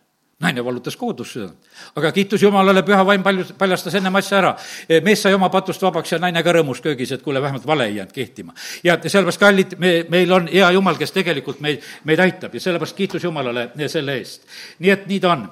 [0.40, 1.68] naine valutas koodust südant.
[2.00, 4.54] aga kiitus Jumalale, püha vaim palju, paljastas ennem asja ära.
[4.88, 7.90] Eh, mees sai oma patust vabaks ja naine ka rõõmus köögis, et kuule, vähemalt vale
[7.90, 8.54] ei jäänud kehtima.
[8.84, 12.96] ja sellepärast, kallid, me, meil on hea Jumal, kes tegelikult meid, meid aitab ja sellepärast
[12.96, 14.48] kiitus Jumalale selle eest.
[14.78, 15.44] nii et nii ta on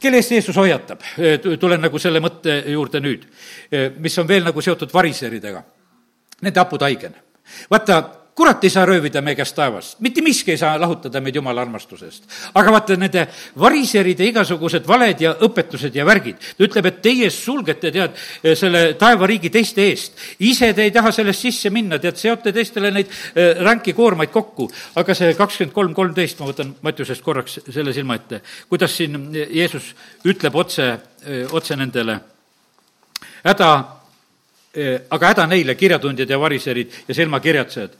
[0.00, 1.02] kelle eest Jeesus hoiatab?
[1.60, 3.26] tulen nagu selle mõtte juurde nüüd,
[3.98, 5.62] mis on veel nagu seotud variseridega.
[6.42, 7.16] Nende haputaigen.
[7.70, 8.02] vaata,
[8.38, 12.28] kurat ei saa röövida meie käest taevast, mitte miski ei saa lahutada meid jumala armastusest.
[12.54, 13.24] aga vaata, nende
[13.58, 18.14] variseride igasugused valed ja õpetused ja värgid, ta ütleb, et teie sulgete, tead,
[18.60, 20.22] selle taevariigi teiste eest.
[20.38, 24.70] ise te ei taha sellest sisse minna, tead, seote teistele neid eh, ränki koormaid kokku.
[25.02, 29.90] aga see kakskümmend kolm, kolmteist, ma võtan Mattiusest korraks selle silma ette, kuidas siin Jeesus
[30.30, 30.92] ütleb otse,
[31.26, 32.20] eh, otse nendele
[33.42, 33.72] häda,
[35.10, 37.98] aga häda neile, kirjatundjad ja variserid ja silmakirjatsejad.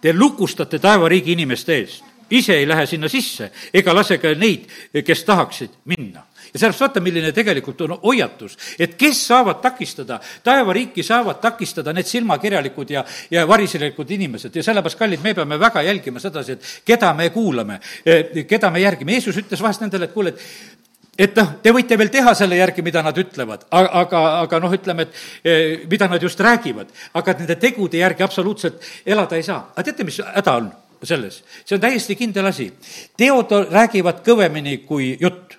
[0.00, 4.68] Te lukustate taevariigi inimeste eest, ise ei lähe sinna sisse ega lase ka neid,
[5.04, 6.24] kes tahaksid minna.
[6.52, 12.08] Ja sellepärast vaata, milline tegelikult on hoiatus, et kes saavad takistada, taevariiki saavad takistada need
[12.10, 14.56] silmakirjalikud ja, ja variselikud inimesed.
[14.56, 18.82] Ja sellepärast, kallid, me peame väga jälgima sedasi, et keda me kuulame, eh, keda me
[18.82, 19.14] järgime.
[19.14, 20.79] Jeesus ütles vahest nendele, et kuule, et
[21.18, 25.08] et noh, te võite veel teha selle järgi, mida nad ütlevad, aga, aga noh, ütleme,
[25.08, 29.72] et eh, mida nad just räägivad, aga nende tegude järgi absoluutselt elada ei saa.
[29.74, 30.70] aga teate, mis häda on
[31.02, 31.42] selles?
[31.64, 32.70] see on täiesti kindel asi.
[33.16, 35.49] teod räägivad kõvemini kui jutt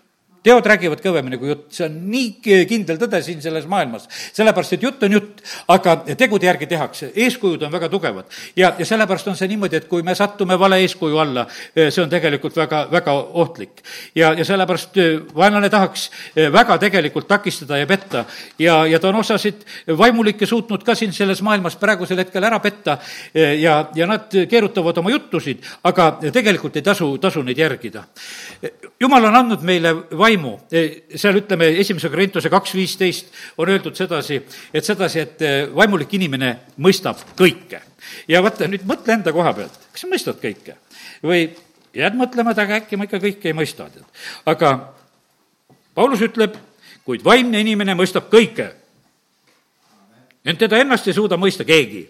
[0.43, 4.07] teod räägivad kõvemini kui jutt, see on nii kindel tõde siin selles maailmas.
[4.33, 8.25] sellepärast, et jutt on jutt, aga tegude järgi tehakse, eeskujud on väga tugevad.
[8.55, 12.03] ja, ja sellepärast on see niimoodi, et kui me sattume vale eeskuju alla, eh, see
[12.03, 13.83] on tegelikult väga, väga ohtlik.
[14.15, 18.25] ja, ja sellepärast eh, vaenlane tahaks eh, väga tegelikult takistada ja petta
[18.59, 19.61] ja, ja ta on osasid
[19.97, 22.97] vaimulikke suutnud ka siin selles maailmas praegusel hetkel ära petta
[23.33, 28.03] ja, ja nad keerutavad oma juttusid, aga tegelikult ei tasu, tasu neid järgida.
[28.99, 30.53] jumal on andnud meile vai-, vaimu.
[30.71, 30.83] E,
[31.19, 34.39] seal ütleme, esimese Korintuse kaks viisteist on öeldud sedasi,
[34.73, 37.81] et sedasi, et e, vaimulik inimene mõistab kõike.
[38.27, 40.77] ja vaata, nüüd mõtle enda koha pealt, kas sa mõistad kõike?
[41.23, 41.49] või
[41.93, 44.05] jääd mõtlema, et aga äkki ma ikka kõike ei mõista, tead.
[44.45, 44.93] aga
[45.95, 46.55] Paulus ütleb,
[47.05, 48.71] kuid vaimne inimene mõistab kõike.
[50.45, 52.07] ent teda ennast ei suuda mõista keegi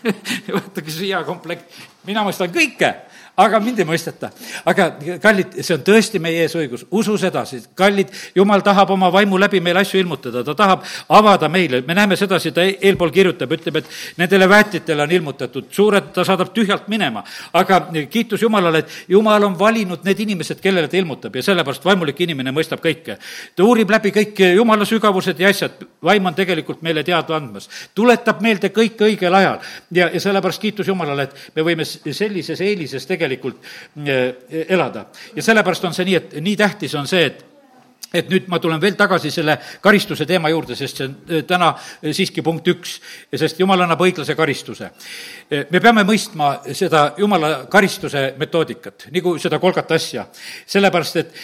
[0.56, 2.94] vaata, kes hea komplekt, mina mõistan kõike
[3.40, 4.30] aga mind ei mõisteta.
[4.68, 4.90] aga
[5.22, 9.60] kallid, see on tõesti meie ees õigus, usu sedasi, kallid, jumal tahab oma vaimu läbi
[9.64, 14.20] meil asju ilmutada, ta tahab avada meile, me näeme sedasi, ta eelpool kirjutab, ütleb, et
[14.20, 17.24] nendele väetitele on ilmutatud, suured ta saadab tühjalt minema.
[17.52, 21.34] aga kiitus Jumalale, et Jumal on valinud need inimesed, kellele ta ilmutab.
[21.36, 23.16] Ja sellepärast vaimulik inimene mõistab kõike.
[23.56, 28.40] ta uurib läbi kõik Jumala sügavused ja asjad, vaim on tegelikult meile teada andmas, tuletab
[28.40, 29.58] meelde kõike õigel ajal.
[29.90, 33.62] Ja, ja sellepärast kiitus Jumalale, et me võime sellises eelises tegelikult tegelikult
[34.06, 35.06] eh, elada.
[35.36, 37.46] ja sellepärast on see nii, et nii tähtis on see, et
[38.10, 41.70] et nüüd ma tulen veel tagasi selle karistuse teema juurde, sest see on eh, täna
[41.78, 42.96] eh, siiski punkt üks,
[43.38, 44.90] sest jumal annab õiglase karistuse.
[45.70, 50.26] me peame mõistma seda jumala karistuse metoodikat, nagu seda kolgat asja,
[50.66, 51.36] sellepärast et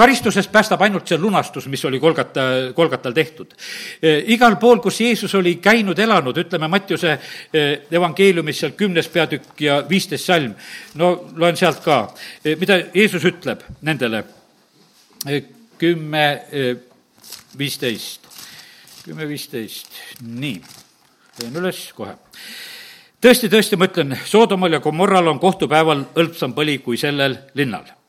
[0.00, 3.52] karistusest päästab ainult see lunastus, mis oli Kolgata, Kolgatal tehtud.
[4.32, 7.18] Igal pool, kus Jeesus oli käinud, elanud, ütleme Mattiuse
[7.92, 10.54] evangeeliumis seal kümnes peatükk ja viisteist salm,
[11.00, 12.00] no loen sealt ka,
[12.62, 14.24] mida Jeesus ütleb nendele,
[15.80, 16.24] kümme
[17.60, 18.24] viisteist,
[19.04, 20.56] kümme viisteist, nii,
[21.36, 22.16] teen üles kohe.
[23.20, 27.99] Tõesti, tõesti, ma ütlen, Soodomal ja Gomorral on kohtupäeval hõlpsam põli kui sellel linnal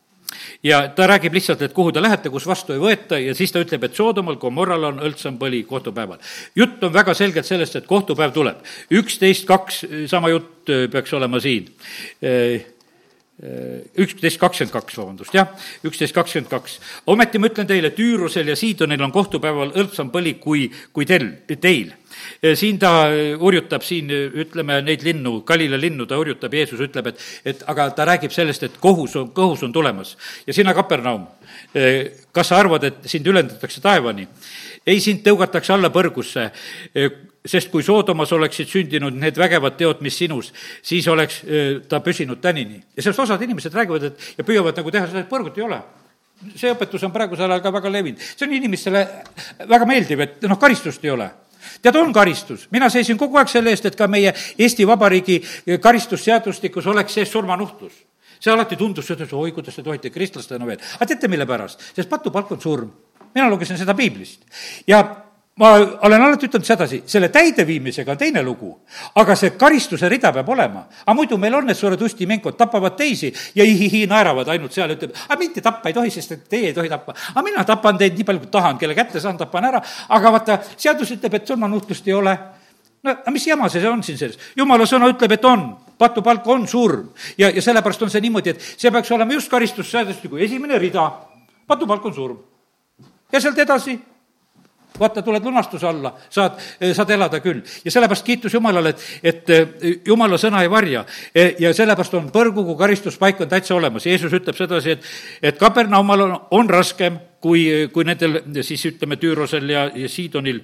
[0.64, 3.62] ja ta räägib lihtsalt, et kuhu te lähete, kus vastu ei võeta ja siis ta
[3.64, 6.20] ütleb, et Soodomal, Gomorral on õldsam põli kohtupäeval.
[6.56, 8.62] jutt on väga selgelt sellest, et kohtupäev tuleb.
[8.92, 11.70] üksteist, kaks, sama jutt äh, peaks olema siin
[12.24, 12.62] äh,
[13.42, 15.48] üksteist kakskümmend kaks, vabandust, jah,
[15.88, 16.78] üksteist kakskümmend kaks.
[17.10, 21.90] ometi ma ütlen teile, Tüürusel ja Siidonil on kohtupäeval õldsam põli kui, kui teil, teil
[22.56, 22.92] siin ta
[23.40, 28.06] hurjutab siin, ütleme, neid linnu, Galila linnu ta hurjutab, Jeesus ütleb, et, et aga ta
[28.10, 30.18] räägib sellest, et kohus on, kohus on tulemas.
[30.48, 31.26] ja sina, Kapernaum,
[32.32, 34.28] kas sa arvad, et sind ülendatakse taevani?
[34.86, 36.50] ei, sind tõugatakse alla põrgusse,
[37.46, 40.52] sest kui Soodomas oleksid sündinud need vägevad teod, mis sinus,
[40.86, 41.42] siis oleks
[41.90, 42.82] ta püsinud tänini.
[42.96, 45.82] ja sellest osad inimesed räägivad, et ja püüavad nagu teha seda, et põrgut ei ole
[46.56, 48.20] see õpetus on praegusel ajal ka väga levinud.
[48.20, 49.08] see on inimestele
[49.70, 51.30] väga meeldiv, et noh, karistust ei ole
[51.82, 55.42] tead, on karistus, mina seisin kogu aeg selle eest, et ka meie Eesti Vabariigi
[55.82, 57.94] karistusseadustikus oleks sees surmanuhtlus
[58.42, 60.82] see alati tundus et oi, kuidas te tohite kristlastena veel.
[60.98, 61.82] aga teate, mille pärast?
[61.96, 62.92] sest patupalk on surm.
[63.36, 64.46] mina lugesin seda piiblist
[64.88, 65.04] ja
[65.62, 65.70] ma
[66.02, 68.72] olen alati ütelnud sedasi, selle täideviimisega on teine lugu,
[69.22, 70.88] aga see karistuse rida peab olema.
[71.06, 75.14] aga muidu meil on need suured ustimenkod, tapavad teisi ja ihihi naeravad ainult seal, ütleb,
[75.28, 77.14] aga mind tappa ei tohi, sest et teie ei tohi tappa.
[77.36, 80.60] aga mina tapan teid nii palju, kui tahan, kelle kätte saan, tapan ära, aga vaata,
[80.78, 82.38] seadus ütleb, et surmanuhtlust ei ole
[83.04, 84.40] no aga mis jama see on siin selles?
[84.58, 87.12] jumala sõna ütleb, et on, patupalk on surm.
[87.38, 91.12] ja, ja sellepärast on see niimoodi, et see peaks olema just karistusseadustiku esimene rida,
[91.68, 92.40] patupalk on surm.
[93.32, 94.00] ja sealt edasi
[95.02, 96.60] vaata, tuled lunastuse alla, saad,
[96.94, 97.62] saad elada küll.
[97.86, 101.06] ja sellepärast kiitus Jumalale, et, et Jumala sõna ei varja.
[101.60, 104.06] ja sellepärast on põrgugu karistuspaik on täitsa olemas.
[104.06, 105.10] Jeesus ütleb sedasi, et,
[105.52, 110.62] et Kapernaumal on, on raskem kui, kui nendel siis ütleme, Tüürosel ja, ja Siidonil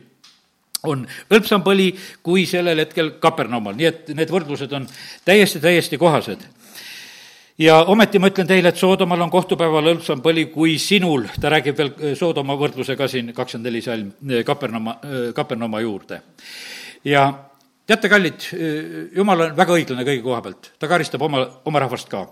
[0.88, 1.90] on hõlpsam põli
[2.24, 4.86] kui sellel hetkel Kapernaumal, nii et need võrdlused on
[5.26, 6.46] täiesti, täiesti kohased
[7.62, 11.78] ja ometi ma ütlen teile, et Soodomal on kohtupäeval hõlpsam põli kui sinul, ta räägib
[11.78, 16.22] veel eh, Soodoma võrdluse ka siin kakskümmend neli salm eh, Kapernoma, eh, Kapernoma juurde.
[17.06, 17.28] ja
[17.88, 18.50] teate, kallid,
[19.16, 22.26] jumal on väga õiglane kõigi koha pealt, ta karistab oma, oma rahvast ka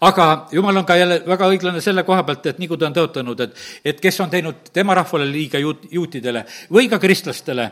[0.00, 2.96] aga jumal on ka jälle väga õiglane selle koha pealt, et nii kui ta on
[2.96, 3.54] tõotanud, et,
[3.92, 7.68] et kes on teinud tema rahvale liiga juut, juutidele või ka kristlastele,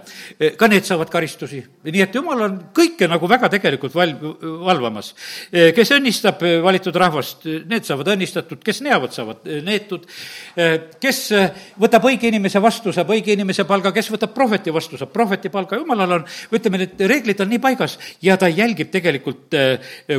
[0.58, 1.62] ka need saavad karistusi.
[1.84, 4.16] nii et jumal on kõike nagu väga tegelikult val-,
[4.66, 5.14] valvamas.
[5.50, 10.06] kes õnnistab valitud rahvast, need saavad õnnistatud, kes neavad, saavad neetud.
[11.00, 11.22] kes
[11.80, 15.78] võtab õige inimese vastu, saab õige inimese palga, kes võtab prohveti vastu, saab prohveti palga,
[15.80, 19.54] jumalal on, ütleme, need reeglid on nii paigas ja ta jälgib tegelikult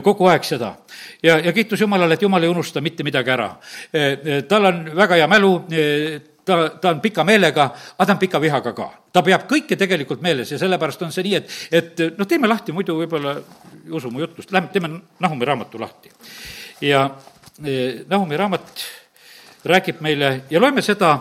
[0.03, 0.75] kogu aeg seda.
[1.23, 3.47] ja, ja kiitus Jumalale, et Jumal ei unusta mitte midagi ära.
[3.93, 8.13] Eh, eh, tal on väga hea mälu, eh, ta, ta on pika meelega, aga ta
[8.13, 8.89] on pika vihaga ka.
[9.11, 12.71] ta peab kõike tegelikult meeles ja sellepärast on see nii, et, et noh, teeme lahti,
[12.71, 16.09] muidu võib-olla ei usu mu jutust, lähme teeme Nahumi raamatu lahti.
[16.81, 17.09] ja
[18.07, 18.85] Nahumi raamat
[19.65, 21.11] räägib meile ja loeme seda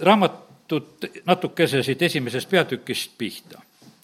[0.00, 3.60] raamatut natukese siit esimesest peatükist pihta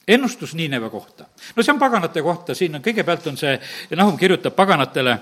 [0.09, 1.25] ennustus Niineve kohta.
[1.57, 3.57] no see on paganate kohta, siin on, kõigepealt on see,
[3.97, 5.17] Nahum kirjutab paganatele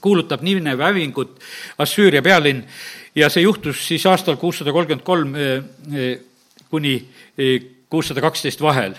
[0.00, 1.38] kuulutab Nineve hävingut
[1.78, 2.64] Assüüria pealinn
[3.14, 5.62] ja see juhtus siis aastal kuussada kolmkümmend kolm eh,
[5.94, 6.18] eh,
[6.70, 6.96] kuni
[7.38, 8.94] eh, kuussada kaksteist vahel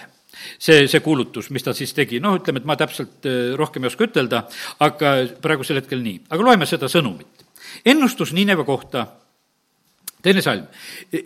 [0.60, 3.28] see, see kuulutus, mis ta siis tegi, noh, ütleme, et ma täpselt
[3.60, 4.46] rohkem ei oska ütelda,
[4.82, 5.12] aga
[5.44, 6.22] praegusel hetkel nii.
[6.34, 7.46] aga loeme seda sõnumit.
[7.86, 9.06] ennustus Nineve kohta,
[10.22, 10.66] teine salm.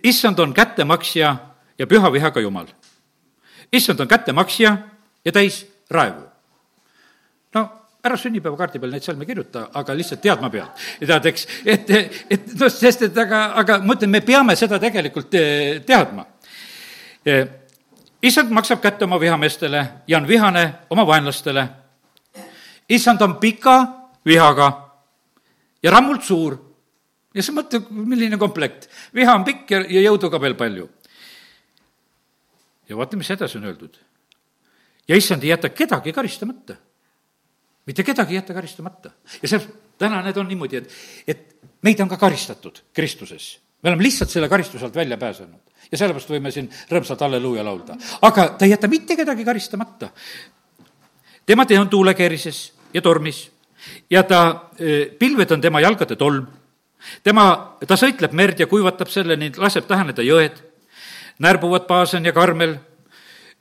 [0.04, 1.36] issand on kättemaksja
[1.80, 2.68] ja püha vihaga jumal.
[3.72, 4.78] issand on kättemaksja
[5.26, 6.28] ja täis raevu.
[7.54, 7.70] no
[8.06, 10.86] ära sünnipäevakaardi peal neid salme kirjuta, aga lihtsalt teadma pead.
[11.02, 11.92] tead, eks, et,
[12.30, 16.26] et noh, sest et aga, aga ma ütlen, me peame seda tegelikult eh, teadma.
[17.26, 17.42] Eh,
[18.30, 21.68] issand maksab kätte oma vihameestele ja on vihane oma vaenlastele.
[22.90, 23.78] issand on pika
[24.26, 24.70] vihaga
[25.84, 26.58] ja rammult suur.
[27.34, 28.90] ja sa mõtled, milline komplekt.
[29.14, 30.90] viha on pikk ja, ja jõudu ka veel palju.
[32.90, 33.98] ja vaata, mis edasi on öeldud.
[35.08, 36.85] ja issand ei jäta kedagi karistamata
[37.86, 39.12] mitte kedagi ei jäta karistamata.
[39.42, 39.62] ja see,
[39.98, 40.92] täna need on niimoodi, et,
[41.28, 43.60] et meid on ka karistatud Kristuses.
[43.84, 45.62] me oleme lihtsalt selle karistuse alt välja pääsenud.
[45.92, 47.98] ja sellepärast võime siin rõõmsalt halleluuja laulda.
[48.22, 50.10] aga ta ei jäta mitte kedagi karistamata.
[51.46, 53.50] tema tee on tuulekeerises ja tormis
[54.10, 56.48] ja ta, e, pilved on tema jalgade tolm.
[57.24, 60.58] tema, ta sõitleb merd ja kuivatab selle, nii laseb täheneda jõed.
[61.40, 62.78] närbuvad Baasen ja Karmel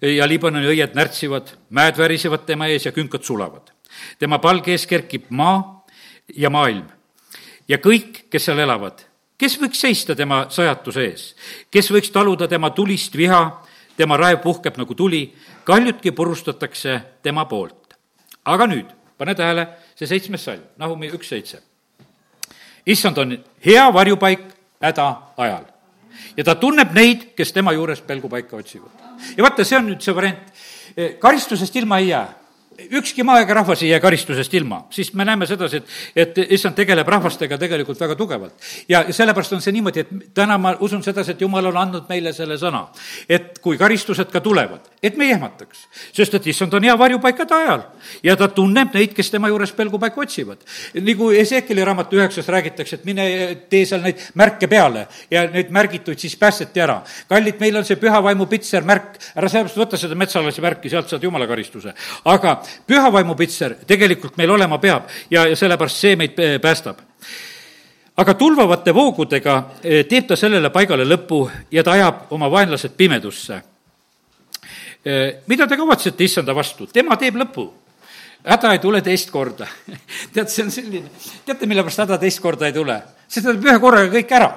[0.01, 3.74] ja Liibanoni õied närtsivad, mäed värisevad tema ees ja künkad sulavad
[4.19, 5.85] tema palge ees kerkib maa
[6.37, 6.89] ja maailm
[7.69, 9.05] ja kõik, kes seal elavad.
[9.39, 11.35] kes võiks seista tema sajatuse ees?
[11.71, 13.63] kes võiks taluda tema tulist viha?
[13.97, 17.95] tema raev puhkeb nagu tuli, kaljutki purustatakse tema poolt.
[18.45, 21.63] aga nüüd, pane tähele, see seitsmes salm, Nahumi üks seitse.
[22.87, 24.51] issand on hea varjupaik
[24.83, 25.65] häda ajal
[26.37, 28.91] ja ta tunneb neid, kes tema juures pelgupaika otsivad.
[29.37, 30.53] ja vaata, see on nüüd see variant,
[31.19, 32.44] karistusest ilma ei jää
[32.79, 37.09] ükski maaega rahvas ei jää karistusest ilma, siis me näeme sedasi, et, et issand tegeleb
[37.09, 38.55] rahvastega tegelikult väga tugevalt.
[38.89, 42.33] ja sellepärast on see niimoodi, et täna ma usun sedasi, et jumal on andnud meile
[42.33, 42.87] selle sõna,
[43.29, 45.87] et kui karistused ka tulevad, et me ei ehmataks.
[46.13, 47.85] sest et issand on hea varjupaikade ajal
[48.23, 50.59] ja ta tunneb neid, kes tema juures pelgupaika otsivad.
[51.01, 53.27] nagu Ezekeli raamatu üheksas räägitakse, et mine
[53.71, 57.03] tee seal neid märke peale ja neid märgituid siis päästeti ära.
[57.29, 61.09] kallid, meil on see püha vaimu pitser märk, ära sellepärast võta seda metsalase märki, sealt
[61.09, 61.95] saad jumala karistuse.
[62.25, 67.03] aga püha vaimu pitser tegelikult meil olema peab ja, ja sellepärast see meid päästab
[68.17, 73.61] aga tulvavate voogudega eh, teeb ta sellele paigale lõpu ja ta ajab oma vaenlased pimedusse.
[75.05, 76.87] Eh, mida te kavatsete issanda vastu?
[76.87, 77.67] tema teeb lõpu
[78.45, 79.67] häda ei tule teist korda.
[80.35, 81.11] tead, see on selline,
[81.47, 83.01] teate, mille pärast häda teist korda ei tule?
[83.35, 84.49] see tuleb ühe korraga kõik ära.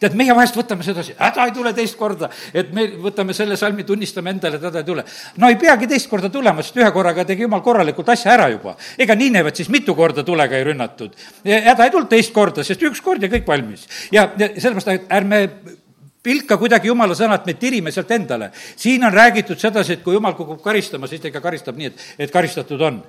[0.00, 3.84] tead, meie vahest võtame sedasi, häda ei tule teist korda, et me võtame selle salmi,
[3.84, 5.04] tunnistame endale, et häda ei tule.
[5.38, 8.76] no ei peagi teist korda tulema, sest ühe korraga tegi jumal korralikult asja ära juba.
[8.98, 11.14] ega Niinevet siis mitu korda tulega ei rünnatud.
[11.44, 13.86] häda ei tulnud teist korda, sest üks kord ja kõik valmis.
[14.10, 15.46] ja, ja sellepärast ärme
[16.24, 18.50] pilka kuidagi jumala sõna, et me tirime sealt endale.
[18.76, 22.04] siin on räägitud sedasi, et kui jumal kukub karistama, siis ta ikka karistab nii, et,
[22.24, 23.02] et karistatud on.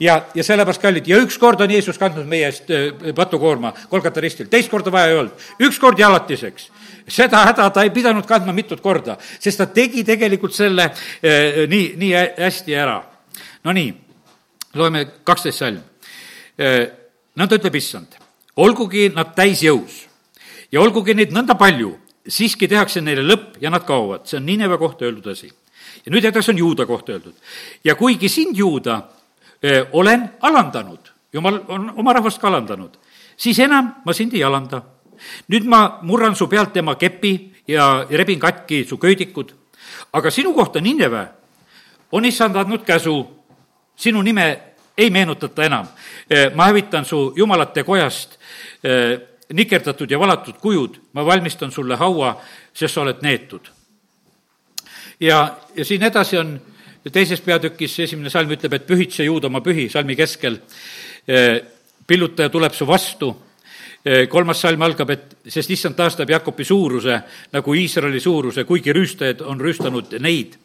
[0.00, 2.70] ja, ja sellepärast, kallid, ja ükskord on Jeesus kandnud meie eest
[3.16, 6.70] patukoorma Kolgata ristil, teist korda vaja ei olnud, ükskord ja alatiseks.
[7.10, 11.94] seda häda ta ei pidanud kandma mitut korda, sest ta tegi tegelikult selle eh, nii,
[11.98, 13.00] nii hästi ära.
[13.64, 13.94] Nonii,
[14.74, 15.82] loeme kaksteist salm
[16.58, 16.86] eh,.
[17.34, 18.14] nõnda ütleb issand,
[18.56, 20.04] olgugi nad täisjõus
[20.70, 21.96] ja olgugi neid nõnda palju
[22.28, 25.50] siiski tehakse neile lõpp ja nad kaovad, see on Nineve kohta öeldud asi.
[26.04, 27.34] ja nüüd edasi on Juuda kohta öeldud.
[27.84, 29.02] ja kuigi sind, Juuda,
[29.92, 32.96] olen alandanud, jumal on oma rahvast ka alandanud,
[33.36, 34.82] siis enam ma sind ei alanda.
[35.48, 39.52] nüüd ma murran su pealt tema kepi ja rebin katki su köidikud,
[40.12, 41.26] aga sinu kohta, Nineve,
[42.12, 43.26] on issand andnud käsu,
[43.96, 44.60] sinu nime
[44.96, 45.86] ei meenutata enam.
[46.54, 48.38] ma hävitan su jumalate kojast
[49.52, 52.34] nikerdatud ja valatud kujud, ma valmistan sulle haua,
[52.74, 53.70] sest sa oled neetud.
[55.20, 56.60] ja, ja siin edasi on
[57.12, 60.60] teises peatükis esimene salm ütleb, et pühitse juud oma pühi salmi keskel.
[62.06, 63.36] pillutaja tuleb su vastu.
[64.28, 67.20] kolmas salm algab, et sest issand taastab Jakobi suuruse
[67.52, 70.56] nagu Iisraeli suuruse, kuigi rüüstajad on rüüstanud neid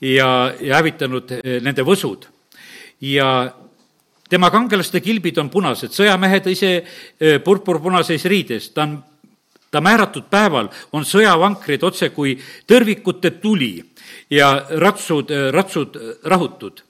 [0.00, 1.30] ja, ja hävitanud
[1.62, 2.26] nende võsud.
[3.00, 3.52] ja
[4.28, 6.72] tema kangelaste kilbid on punased, sõjamehed ise
[7.44, 8.96] purpurpunases riides, ta on,
[9.70, 12.36] ta määratud päeval on sõjavankrid otse kui
[12.68, 13.78] tõrvikute tuli
[14.30, 14.52] ja
[14.82, 16.82] ratsud, ratsud rahutud.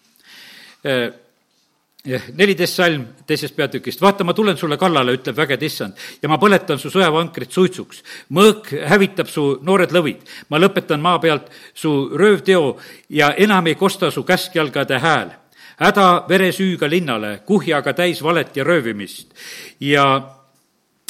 [2.38, 6.78] neliteist salm teisest peatükist, vaata, ma tulen sulle kallale, ütleb vägede issand, ja ma põletan
[6.78, 8.02] su sõjavankrit suitsuks.
[8.30, 12.76] mõõk hävitab su noored lõvid, ma lõpetan maa pealt su röövteo
[13.10, 15.34] ja enam ei kosta su käskjalgade hääl
[15.80, 19.34] häda veresüüga linnale, kuhjaga täis valet ja röövimist.
[19.80, 20.06] ja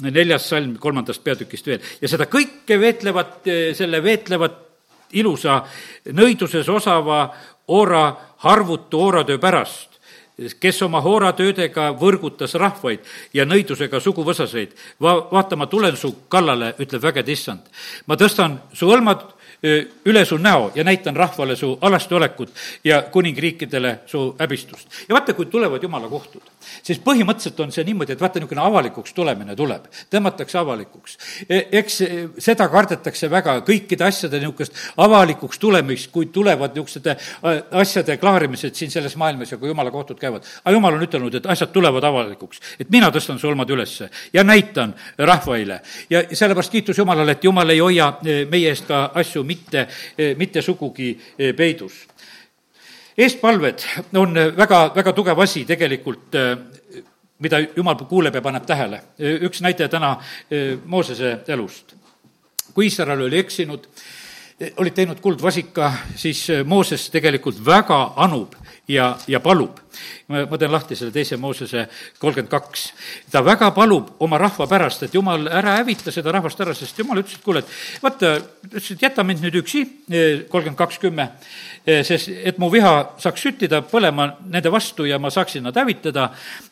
[0.02, 3.38] neljas salm kolmandast peatükist veel ja seda kõike veetlevat,
[3.74, 4.58] selle veetlevat
[5.16, 5.62] ilusa
[6.12, 7.34] nõiduses osava
[7.68, 9.96] oora harvutu ooratöö pärast
[10.60, 14.74] kes oma hooratöödega võrgutas rahvaid ja nõidusega suguvõsaseid.
[15.00, 17.64] Va-, vaata, ma tulen su kallale, ütleb vägede issand.
[18.06, 19.24] ma tõstan su hõlmad
[20.06, 22.52] üle su näo ja näitan rahvale su alasti olekut
[22.84, 24.88] ja kuningriikidele su häbistust.
[25.08, 26.42] ja vaata, kui tulevad jumala kohtud,
[26.82, 31.16] siis põhimõtteliselt on see niimoodi, et vaata, niisugune avalikuks tulemine tuleb, tõmmatakse avalikuks.
[31.48, 32.08] E, eks e,
[32.42, 37.16] seda kardetakse väga, kõikide asjade niisugust avalikuks tulemist, kui tulevad niisuguste
[37.80, 40.44] asjade klaarimised siin selles maailmas ja kui jumala kohtud käivad.
[40.64, 44.44] aga jumal on ütelnud, et asjad tulevad avalikuks, et mina tõstan su hõlmad ülesse ja
[44.44, 45.80] näitan rahvaile.
[46.10, 49.86] ja sellepärast kiitus Jumalale, et Jumal ei hoia e, meie eest ka asju mitte,
[50.36, 52.06] mitte sugugi eh, peidus.
[53.16, 53.84] eestpalved
[54.14, 57.02] on väga, väga tugev asi tegelikult, eh,
[57.38, 59.00] mida jumal kuuleb ja paneb tähele.
[59.18, 60.16] üks näide täna
[60.50, 61.94] eh, Moosese elust.
[62.74, 63.86] kui Iisrael oli eksinud,
[64.76, 68.54] olid teinud kuldvasika, siis Mooses tegelikult väga anub
[68.88, 69.80] ja, ja palub.
[70.28, 71.86] ma, ma teen lahti selle teise Moosese
[72.18, 72.88] kolmkümmend kaks.
[73.30, 77.22] ta väga palub oma rahva pärast, et jumal, ära hävita seda rahvast ära, sest jumal
[77.22, 78.36] ütles, et kuule, et vaata,
[78.68, 79.86] ütles, et jäta mind nüüd üksi,
[80.50, 81.30] kolmkümmend kaks, kümme
[81.86, 86.24] Eh, sest et mu viha saaks süttida põlema nende vastu ja ma saaksin nad hävitada,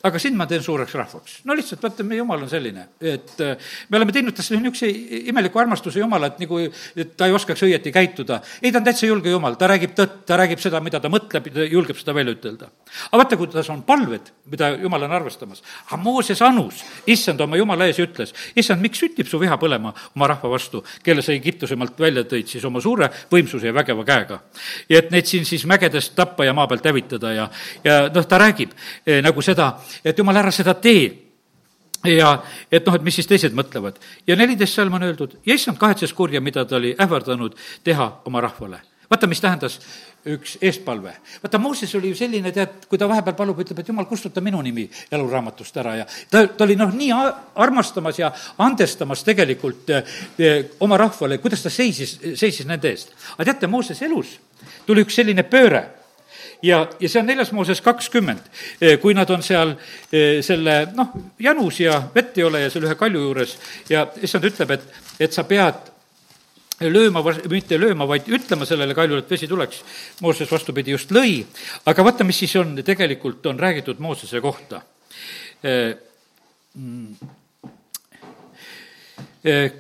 [0.03, 1.37] aga sind ma teen suureks rahvaks.
[1.47, 3.53] no lihtsalt, vaata, meie jumal on selline, et eh,
[3.95, 4.91] me oleme teinud tast niisuguse
[5.31, 6.59] imeliku armastuse jumala, et nagu,
[6.99, 8.41] et ta ei oskaks õieti käituda.
[8.59, 11.47] ei, ta on täitsa julge jumal, ta räägib tõtt, ta räägib seda, mida ta mõtleb,
[11.71, 12.69] julgeb seda välja ütelda.
[13.11, 15.63] aga vaata, kuidas on palved, mida jumal on arvestamas.
[15.87, 20.29] aga Mooses anus, issand oma jumala ees ütles, issand, miks süttib su viha põlema oma
[20.29, 24.41] rahva vastu, kelle sa Egiptusemaalt välja tõid siis oma suure võimsuse ja vägeva käega.
[24.89, 27.51] ja et neid siin siis mägedest tappa ja maa pealt hävitada ja,
[27.85, 28.71] ja noh, ta räägib
[29.07, 31.25] eh, nagu seda, et jumal, ära seda tee
[32.05, 32.39] ja
[32.73, 33.99] et noh, et mis siis teised mõtlevad.
[34.27, 38.41] ja neliteist salm on öeldud, ja issand kahetses kurja, mida ta oli ähvardanud teha oma
[38.41, 38.81] rahvale.
[39.11, 39.81] vaata, mis tähendas
[40.27, 41.13] üks eestpalve.
[41.43, 44.63] vaata, Mooses oli ju selline, tead, kui ta vahepeal palub, ütleb, et jumal, kustuta minu
[44.65, 47.11] nimi eluraamatust ära ja ta, ta oli noh, nii
[47.61, 48.33] armastamas ja
[48.65, 53.13] andestamas tegelikult eh, oma rahvale, kuidas ta seisis, seisis nende eest.
[53.37, 54.39] aga teate, Mooses elus
[54.87, 55.85] tuli üks selline pööre
[56.65, 59.75] ja, ja see on neljas Mooses kakskümmend, eh, kui nad on seal
[60.11, 63.59] eh, selle noh, janus ja vett ei ole ja seal ühe kalju juures
[63.93, 65.93] ja issand ütleb, et, et sa pead
[66.91, 69.83] lööma, mitte lööma, vaid ütlema sellele kaljule, et vesi tuleks.
[70.25, 71.45] Mooses vastupidi just lõi,
[71.87, 74.83] aga vaata, mis siis on, tegelikult on räägitud Moosese kohta.
[75.65, 75.95] Eh,
[76.75, 77.33] mm,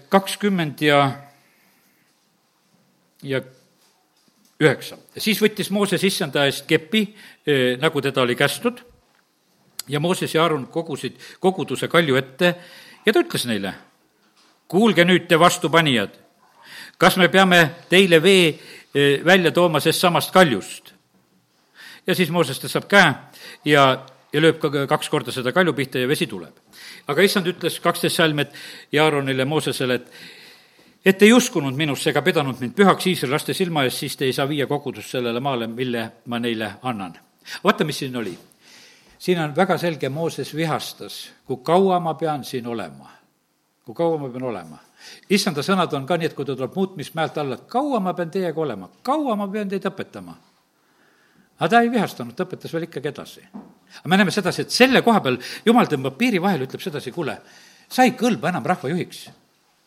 [0.09, 0.99] kakskümmend ja,
[3.23, 3.41] ja
[4.61, 4.99] üheksa.
[5.19, 7.07] siis võttis Mooses issanda eest kepi,
[7.47, 8.81] eh, nagu teda oli kästud,
[9.89, 12.55] ja Mooses ja Aaron kogusid koguduse kalju ette
[13.07, 13.75] ja ta ütles neile,
[14.69, 16.13] kuulge nüüd te vastupanijad,
[16.99, 18.49] kas me peame teile vee
[18.95, 20.95] eh, välja tooma sest samast kaljust?
[22.07, 23.13] ja siis Mooses tõstab käe
[23.65, 23.85] ja,
[24.33, 26.55] ja lööb ka kaks korda seda kalju pihta ja vesi tuleb.
[27.07, 28.53] aga issand ütles kaksteist salm, et
[28.93, 30.11] ja Aaronile, Moosesele, et
[31.05, 34.33] et ei uskunud minusse ega pidanud mind pühaks Iisraeli laste silma ees, siis te ei
[34.33, 37.19] saa viia kogudust sellele maale, mille ma neile annan.
[37.65, 38.39] vaata, mis siin oli.
[39.19, 43.11] siin on väga selge, Mooses vihastas, kui kaua ma pean siin olema.
[43.85, 44.79] kui kaua ma pean olema.
[45.31, 48.61] Issanda sõnad on ka nii, et kui ta tuleb muutmismäelt alla, kaua ma pean teiega
[48.61, 50.37] olema, kaua ma pean teid õpetama
[51.59, 53.43] aga ta ei vihastanud, ta õpetas veel ikkagi edasi.
[54.01, 57.37] aga me näeme sedasi, et selle koha peal jumal tõmbab piiri vahele, ütleb sedasi, kuule,
[57.89, 59.29] sa ei kõlba enam rahvajuhiks.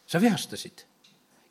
[0.07, 0.86] sa vihastasid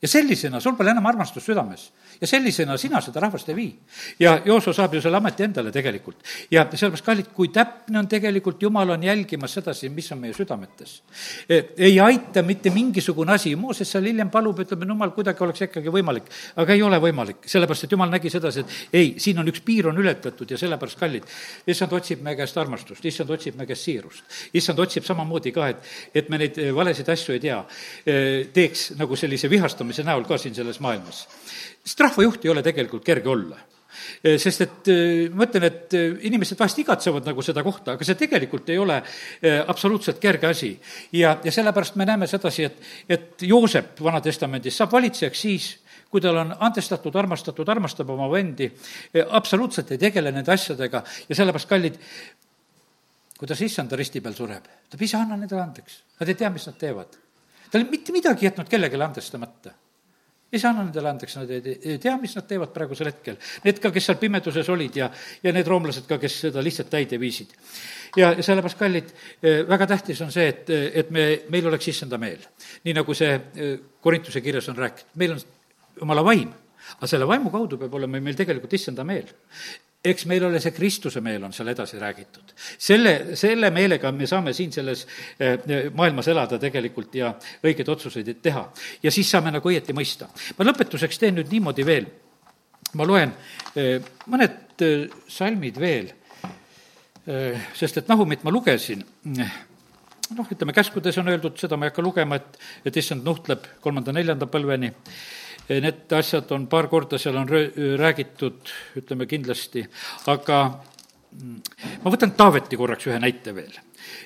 [0.03, 1.91] ja sellisena sul pole enam armastust südames
[2.21, 3.73] ja sellisena sina seda rahvast ei vii.
[4.21, 6.23] ja Jooso saab ju selle ameti endale tegelikult.
[6.51, 11.03] ja sellepärast, kallid, kui täpne on tegelikult, Jumal on jälgimas sedasi, mis on meie südametes.
[11.49, 15.67] E, ei aita mitte mingisugune asi, Mooses seal hiljem palub, ütleb, no jumal, kuidagi oleks
[15.69, 19.49] ikkagi võimalik, aga ei ole võimalik, sellepärast et Jumal nägi sedasi, et ei, siin on
[19.53, 21.29] üks piir on ületatud ja sellepärast, kallid,
[21.67, 24.25] issand otsib meie käest armastust, issand otsib meie käest siirust.
[24.55, 27.62] issand otsib samamoodi ka, et, et me neid valesid asju ei tea,
[28.05, 28.19] e,
[28.55, 31.27] teeks nagu sellise vihastamise näol ka siin selles maailmas
[31.87, 33.59] sest rahvajuht ei ole tegelikult kerge olla
[34.23, 38.07] eh, sest et eh, ma ütlen, et eh, inimesed vahest igatsevad nagu seda kohta, aga
[38.07, 39.01] see tegelikult ei ole
[39.67, 40.73] absoluutselt kerge asi.
[41.17, 45.69] ja, ja sellepärast me näeme sedasi, et, et Joosep Vana-testamendis saab valitsejaks siis,
[46.11, 48.69] kui tal on andestatud, armastatud, armastab oma vendi,
[49.27, 51.99] absoluutselt ei tegele nende asjadega ja sellepärast, kallid,
[53.37, 56.69] kuidas issanda risti peal sureb, ta ütleb, isa, anna nendele andeks, nad ei tea, mis
[56.71, 57.19] nad teevad.
[57.67, 59.75] ta ei ole mitte midagi jätnud kellelegi andestamata
[60.53, 63.38] ei saa nendele andeks, nad ei, ei tea, mis nad teevad praegusel hetkel.
[63.64, 65.09] Need ka, kes seal pimeduses olid ja,
[65.42, 67.55] ja need roomlased ka, kes seda lihtsalt täide viisid.
[68.16, 69.11] ja, sellepärast, kallid,
[69.42, 72.47] eh, väga tähtis on see, et, et me, meil oleks issanda meel.
[72.84, 75.42] nii nagu see eh, Korintuse kirjas on rääkinud, meil on
[76.01, 76.55] jumala vaim,
[76.97, 79.34] aga selle vaimu kaudu peab olema meil tegelikult issanda meel
[80.11, 82.53] eks meil ole see Kristuse meel, on seal edasi räägitud.
[82.79, 85.07] selle, selle meelega me saame siin selles
[85.39, 87.33] eh, maailmas elada tegelikult ja
[87.65, 88.67] õigeid otsuseid teha.
[89.03, 90.29] ja siis saame nagu õieti mõista.
[90.59, 92.11] ma lõpetuseks teen nüüd niimoodi veel,
[92.95, 93.35] ma loen
[93.75, 96.13] eh, mõned eh, salmid veel,
[97.75, 102.39] sest et Nahumit ma lugesin, noh, ütleme, käskudes on öeldud, seda ma ei hakka lugema,
[102.39, 104.93] et, et issand nuhtleb kolmanda-neljanda põlveni
[105.69, 107.49] Need asjad on paar korda seal on
[107.99, 109.83] räägitud, ütleme kindlasti,
[110.31, 111.57] aga mm,
[112.05, 113.75] ma võtan Taaveti korraks ühe näite veel.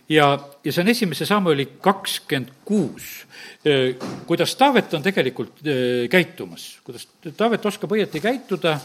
[0.09, 3.09] ja, ja see on esimese Samueli kakskümmend kuus,
[4.27, 5.65] kuidas Taavet on tegelikult
[6.13, 8.77] käitumas, kuidas Taavet oskab õieti käituda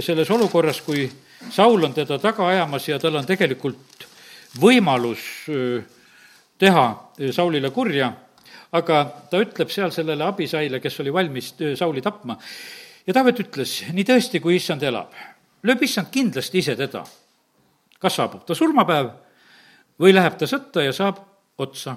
[0.00, 1.04] selles olukorras, kui
[1.50, 4.08] Saul on teda taga ajamas ja tal on tegelikult
[4.60, 5.44] võimalus
[6.58, 6.86] teha
[7.32, 8.12] Saulile kurja
[8.72, 12.38] aga ta ütleb seal sellele abisaile, kes oli valmis Sauli tapma,
[13.06, 15.12] ja Taavet ütles, nii tõesti, kui issand elab,
[15.66, 17.04] lööb issand kindlasti ise teda.
[18.02, 19.12] kas saabub ta surmapäev
[20.02, 21.20] või läheb ta sõtta ja saab
[21.62, 21.94] otsa.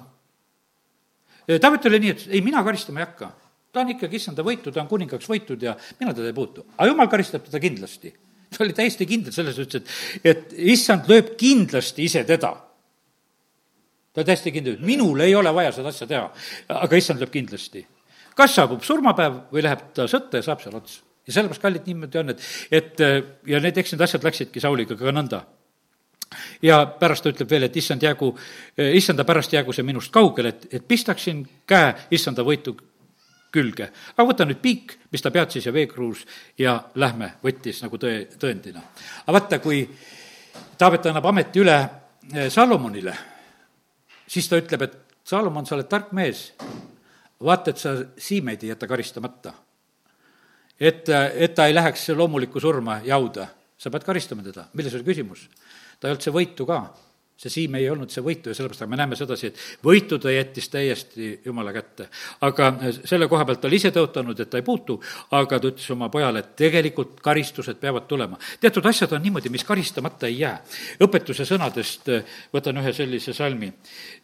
[1.46, 3.32] Taavet oli nii, et ei, mina karistama ei hakka.
[3.72, 6.66] ta on ikkagi issanda võitu, ta on kuningaks võitud ja mina teda ei puutu.
[6.76, 8.12] aga jumal karistab teda kindlasti.
[8.50, 9.82] ta oli täiesti kindel selles, ütles,
[10.22, 12.65] et, et issand lööb kindlasti ise teda
[14.16, 16.30] ta on täiesti kindel, et minul ei ole vaja seda asja teha,
[16.72, 17.84] aga issand lööb kindlasti.
[18.36, 21.02] kas saabub surmapäev või läheb ta sõtta ja saab seal otsa.
[21.26, 23.04] ja sellepärast, kallid, niimoodi on, et, et
[23.46, 25.42] ja need, eks need asjad läksidki Sauliga ka nõnda
[26.64, 28.32] ja pärast ta ütleb veel, et issand, jäägu,
[28.96, 32.72] issanda pärast jäägu see minust kaugele, et, et pistaksin käe issanda võitu
[33.52, 33.92] külge.
[34.16, 36.24] aga võta nüüd piik, mis ta peatsis ja veekruus
[36.58, 38.80] ja lähme, võttis nagu tõe, tõendina.
[39.26, 39.84] aga vaata, kui
[40.76, 41.76] Taavet annab ameti üle
[42.48, 43.35] Salomonile
[44.28, 44.96] siis ta ütleb, et
[45.26, 46.52] Saalomon, sa oled tark mees,
[47.42, 49.52] vaata, et sa siimeid ei jäta karistamata.
[50.80, 53.48] et, et ta ei läheks loomulikku surma jauda,
[53.78, 55.48] sa pead karistama teda, milles oli küsimus?
[56.00, 56.80] ta ei olnud see võitu ka
[57.36, 60.70] see siim ei olnud see võitu ja sellepärast me näeme sedasi, et võitu ta jättis
[60.72, 62.08] täiesti jumala kätte.
[62.40, 62.70] aga
[63.04, 64.96] selle koha pealt ta oli ise tõotanud, et ta ei puutu,
[65.36, 68.38] aga ta ütles oma pojale, et tegelikult karistused peavad tulema.
[68.60, 70.62] teatud asjad on niimoodi, mis karistamata ei jää.
[71.04, 73.72] õpetuse sõnadest eh, võtan ühe sellise salmi.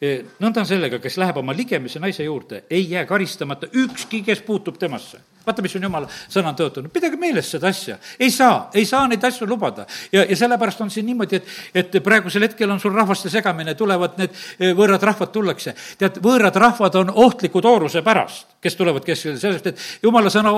[0.01, 4.41] Eh, nõnda on sellega, kes läheb oma ligemise naise juurde, ei jää karistamata ükski, kes
[4.41, 7.99] puutub temasse vaata, mis on jumala sõna on tõotanud, pidage meeles seda asja.
[8.19, 9.87] ei saa, ei saa neid asju lubada.
[10.13, 14.19] ja, ja sellepärast on siin niimoodi, et, et praegusel hetkel on sul rahvaste segamine, tulevad
[14.21, 15.75] need eh, võõrad rahvad tullakse.
[15.99, 20.55] tead, võõrad rahvad on ohtliku tooruse pärast, kes tulevad keskele, sellest, et jumala sõna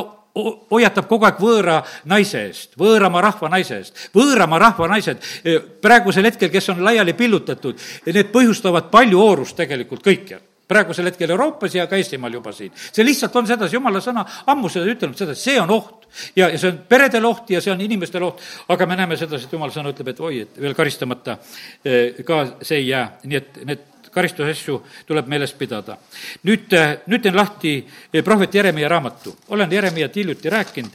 [0.71, 1.77] hoiatab kogu aeg võõra
[2.11, 4.09] naise eest, võõramaa rahva naise eest.
[4.15, 7.79] võõramaa rahva naised eh, praegusel hetkel, kes on laiali pillutatud,
[8.11, 12.73] need põhjustavad palju oorust tegelikult kõikjal praegusel hetkel Euroopas ja ka Eestimaal juba siin.
[12.75, 16.07] see lihtsalt on sedasi, jumala sõna ammu seda ütelnud, seda, see on oht.
[16.37, 19.49] ja, ja see on peredele oht ja see on inimestele oht, aga me näeme sedasi,
[19.49, 21.37] et jumala sõna ütleb, et oi, et veel karistamata
[21.85, 25.99] eh, ka see ei jää, nii et need karistusasju tuleb meeles pidada.
[26.49, 27.77] nüüd, eh, nüüd teen lahti
[28.13, 30.93] eh, prohvet Jeremiah raamatu, olen Jeremiat hiljuti rääkinud,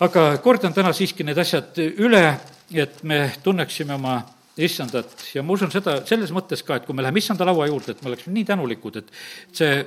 [0.00, 2.24] aga kordan täna siiski need asjad üle,
[2.72, 4.22] et me tunneksime oma
[4.66, 7.94] issandat ja ma usun seda selles mõttes ka, et kui me läheme issanda laua juurde,
[7.94, 9.10] et me oleksime nii tänulikud, et
[9.56, 9.80] see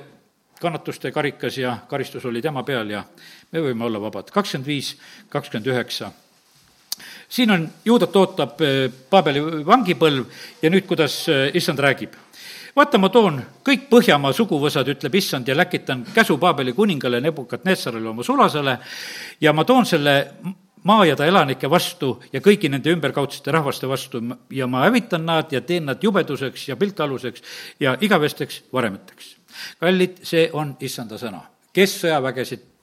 [0.60, 3.04] kannatuste karikas ja karistus oli tema peal ja
[3.52, 4.30] me võime olla vabad.
[4.32, 4.94] kakskümmend viis,
[5.28, 6.12] kakskümmend üheksa.
[7.28, 10.26] siin on, juudat ootab eh, Paabeli vangipõlv
[10.62, 12.14] ja nüüd, kuidas eh, issand räägib
[12.76, 18.22] vaata, ma toon kõik Põhjamaa suguvõsad, ütleb issand, ja läkitan käsu Paabeli kuningale Nebukadnetsarile oma
[18.22, 18.78] sulasele
[19.40, 20.16] ja ma toon selle
[20.84, 24.20] maa ja ta elanike vastu ja kõigi nende ümberkaudsete rahvaste vastu
[24.52, 27.42] ja ma hävitan nad ja teen nad jubeduseks ja piltaluseks
[27.80, 29.36] ja igavesteks varemeteks.
[29.80, 31.40] kallid, see on issanda sõna.
[31.72, 32.73] kes sõjavägesid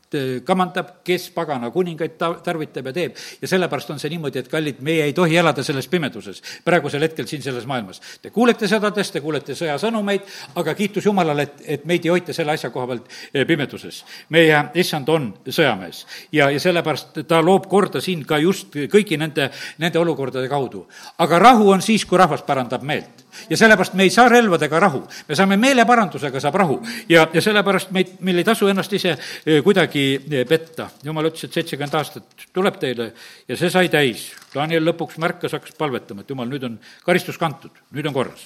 [0.45, 3.15] kamandab, kes pagana kuningaid ta-, tarvitab ja teeb.
[3.41, 7.27] ja sellepärast on see niimoodi, et kallid, meie ei tohi elada selles pimeduses, praegusel hetkel
[7.27, 8.01] siin selles maailmas.
[8.21, 10.27] Te kuulete sõdadest, te kuulete sõjasõnumeid,
[10.61, 14.03] aga kiitus Jumalale, et, et meid ei hoita selle asja koha pealt äh, pimeduses.
[14.29, 19.49] meie issand on sõjamees ja, ja sellepärast ta loob korda siin ka just kõigi nende,
[19.77, 20.87] nende olukordade kaudu.
[21.17, 25.01] aga rahu on siis, kui rahvas pärandab meelt ja sellepärast me ei saa relvadega rahu,
[25.27, 26.79] me saame meeleparandusega, saab rahu.
[27.09, 29.17] ja, ja sellepärast meid, meil ei tasu ennast ise
[29.63, 30.05] kuidagi
[30.49, 30.89] petta.
[31.03, 33.11] jumal ütles, et seitsekümmend aastat tuleb teile
[33.47, 34.31] ja see sai täis.
[34.53, 38.43] Daniel lõpuks märkas, hakkas palvetama, et jumal, nüüd on karistus kantud, nüüd on korras.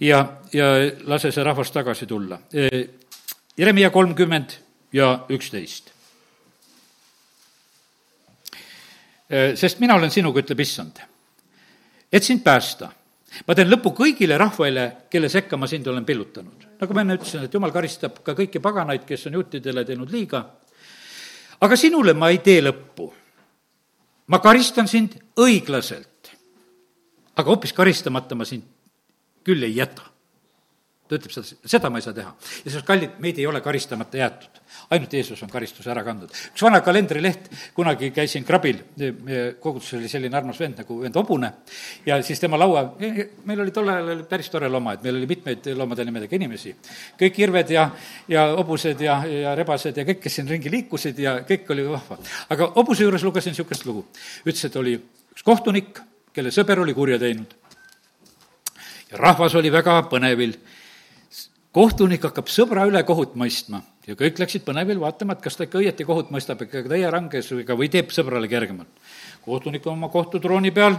[0.00, 0.72] ja, ja
[1.06, 2.40] lase see rahvas tagasi tulla.
[3.58, 4.58] Jeremiah kolmkümmend
[4.92, 5.92] ja üksteist.
[9.54, 11.02] sest mina olen sinuga, ütleb issand,
[12.12, 12.88] et sind päästa
[13.46, 16.66] ma teen lõpu kõigile rahvaile, kelle sekka ma sind olen pillutanud.
[16.80, 20.44] nagu ma enne ütlesin, et jumal karistab ka kõiki paganaid, kes on juutidele teinud liiga.
[21.60, 23.12] aga sinule ma ei tee lõppu.
[24.26, 26.34] ma karistan sind õiglaselt.
[27.36, 28.64] aga hoopis karistamata ma sind
[29.44, 30.17] küll ei jäta
[31.08, 32.30] ta ütleb seda, seda ma ei saa teha.
[32.64, 34.60] ja selles, kallid, meid ei ole karistamata jäetud.
[34.90, 36.32] ainult Jeesus on karistuse ära kandnud.
[36.52, 38.80] üks vana kalendrileht, kunagi käisin krabil,
[39.60, 41.52] koguduses oli selline armas vend nagu vend Hobune,
[42.06, 45.70] ja siis tema laua, meil oli tol ajal päris tore looma, et meil oli mitmeid
[45.76, 46.74] loomade nimedega inimesi.
[47.20, 47.88] kõik irved ja,
[48.28, 52.18] ja hobused ja, ja rebased ja kõik, kes siin ringi liikusid ja kõik oli vahva.
[52.48, 54.06] aga hobuse juures lugesin niisugust lugu.
[54.44, 54.98] ütles, et oli
[55.32, 56.00] üks kohtunik,
[56.34, 57.54] kelle sõber oli kurja teinud.
[59.10, 60.58] ja rahvas oli väga põnevil
[61.78, 65.78] kohtunik hakkab sõbra üle kohut mõistma ja kõik läksid põnevil vaatama, et kas ta ikka
[65.78, 68.90] õieti kohut mõistab ikka täie rangesega või teeb sõbrale kergemalt.
[69.44, 70.96] kohtunik on oma kohtutrooni peal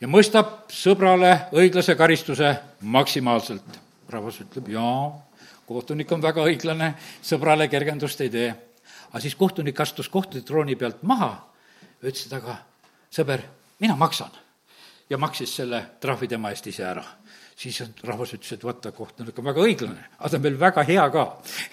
[0.00, 3.78] ja mõistab sõbrale õiglase karistuse maksimaalselt.
[4.08, 5.12] rahvas ütleb, jaa,
[5.66, 8.54] kohtunik on väga õiglane, sõbrale kergendust ei tee.
[9.10, 11.46] aga siis kohtunik astus kohtutrooni pealt maha,
[12.02, 12.58] ütles, et aga
[13.10, 13.40] sõber,
[13.78, 14.30] mina maksan.
[15.10, 17.04] ja maksis selle trahvi tema eest ise ära
[17.60, 21.06] siis rahvas ütles, et vaata, koht on väga õiglane, aga ta on veel väga hea
[21.12, 21.24] ka,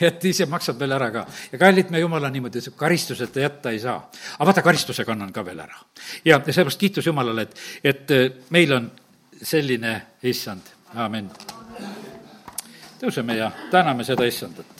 [0.09, 1.25] et ise maksab veel ära ka.
[1.51, 3.97] ja kallid me Jumala niimoodi, et karistuseta jätta ei saa.
[4.37, 5.79] aga vaata, karistuse kannan ka veel ära.
[6.25, 8.91] ja, seepärast kiitus Jumalale, et, et äh, meil on
[9.41, 11.29] selline issand, amin.
[12.99, 14.76] tõuseme ja täname seda issandat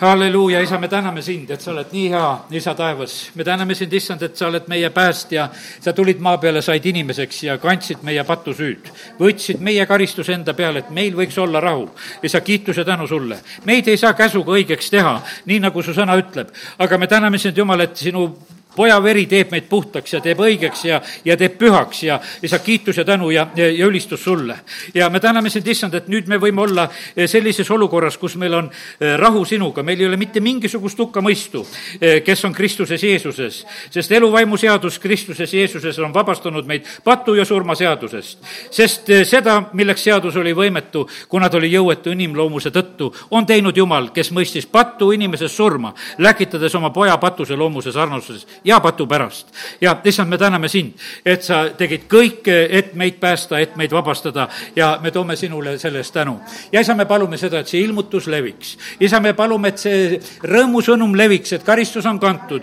[0.00, 3.30] halleluuja, isa, me täname sind, et sa oled nii hea, isa taevas.
[3.34, 5.48] me täname sind, issand, et sa oled meie päästja.
[5.80, 8.88] sa tulid maa peale, said inimeseks ja kandsid meie patusüüd.
[9.20, 11.90] võtsid meie karistuse enda peale, et meil võiks olla rahu.
[12.22, 13.40] isa, kiitus ja tänu sulle.
[13.64, 16.48] meid ei saa käsuga õigeks teha, nii nagu su sõna ütleb.
[16.78, 18.36] aga me täname sind, Jumal, et sinu
[18.76, 23.00] poja veri teeb meid puhtaks ja teeb õigeks ja, ja teeb pühaks ja isa, kiitus
[23.00, 24.60] ja tänu ja, ja, ja ülistus sulle.
[24.94, 28.54] ja me täname sind, issand, et nüüd me võime olla eh, sellises olukorras, kus meil
[28.54, 31.64] on eh, rahu sinuga, meil ei ole mitte mingisugust hukkamõistu,
[32.00, 33.64] eh, kes on Kristuses Jeesuses.
[33.90, 38.38] sest eluvaimu seadus Kristuses Jeesuses on vabastanud meid patu ja surma seadusest.
[38.70, 44.10] sest seda, milleks seadus oli võimetu, kuna ta oli jõuetu inimloomuse tõttu, on teinud Jumal,
[44.14, 49.48] kes mõistis patu inimesest surma, läkitades oma poja patuse loomuse sarnasuses ja patu pärast.
[49.80, 50.92] ja issand, me täname sind,
[51.24, 55.98] et sa tegid kõike, et meid päästa, et meid vabastada ja me toome sinule selle
[55.98, 56.40] eest tänu.
[56.72, 58.76] ja isa, me palume seda, et see ilmutus leviks.
[59.00, 62.62] isa, me palume, et see rõõmusõnum leviks, et karistus on kantud,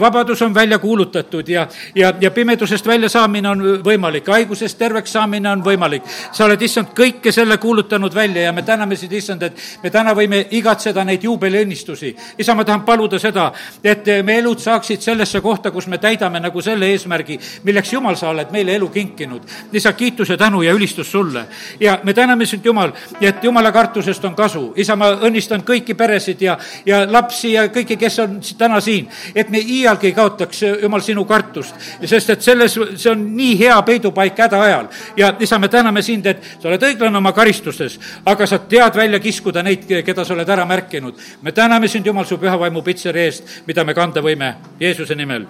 [0.00, 5.64] vabadus on välja kuulutatud ja, ja, ja pimedusest väljasaamine on võimalik, haigusest terveks saamine on
[5.64, 6.02] võimalik.
[6.32, 10.14] sa oled, issand, kõike selle kuulutanud välja ja me täname sind, issand, et me täna
[10.14, 12.14] võime igatseda neid juubeliõnnistusi.
[12.38, 13.52] isa, ma tahan paluda seda,
[13.84, 18.16] et me elud saaksid sellesse sellesse kohta, kus me täidame nagu selle eesmärgi, milleks Jumal,
[18.16, 19.42] sa oled meile elu kinkinud.
[19.72, 21.46] isa, kiituse, tänu ja ülistus sulle.
[21.80, 24.72] ja me täname sind, Jumal, et Jumala kartusest on kasu.
[24.76, 29.50] isa, ma õnnistan kõiki peresid ja, ja lapsi ja kõiki, kes on täna siin, et
[29.50, 31.74] me iialgi ei kaotaks, Jumal, sinu kartust.
[32.04, 34.88] sest et selles, see on nii hea peidupaik häda ajal.
[35.16, 39.20] ja isa, me täname sind, et sa oled õiglane oma karistustes, aga sa tead välja
[39.20, 41.14] kiskuda neid, keda sa oled ära märkinud.
[41.42, 45.27] me täname sind, Jumal, su püha vaimu pitseri eest, mida me kanda võime Jeesuse nimel.
[45.28, 45.46] Himmel.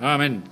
[0.00, 0.42] Amén.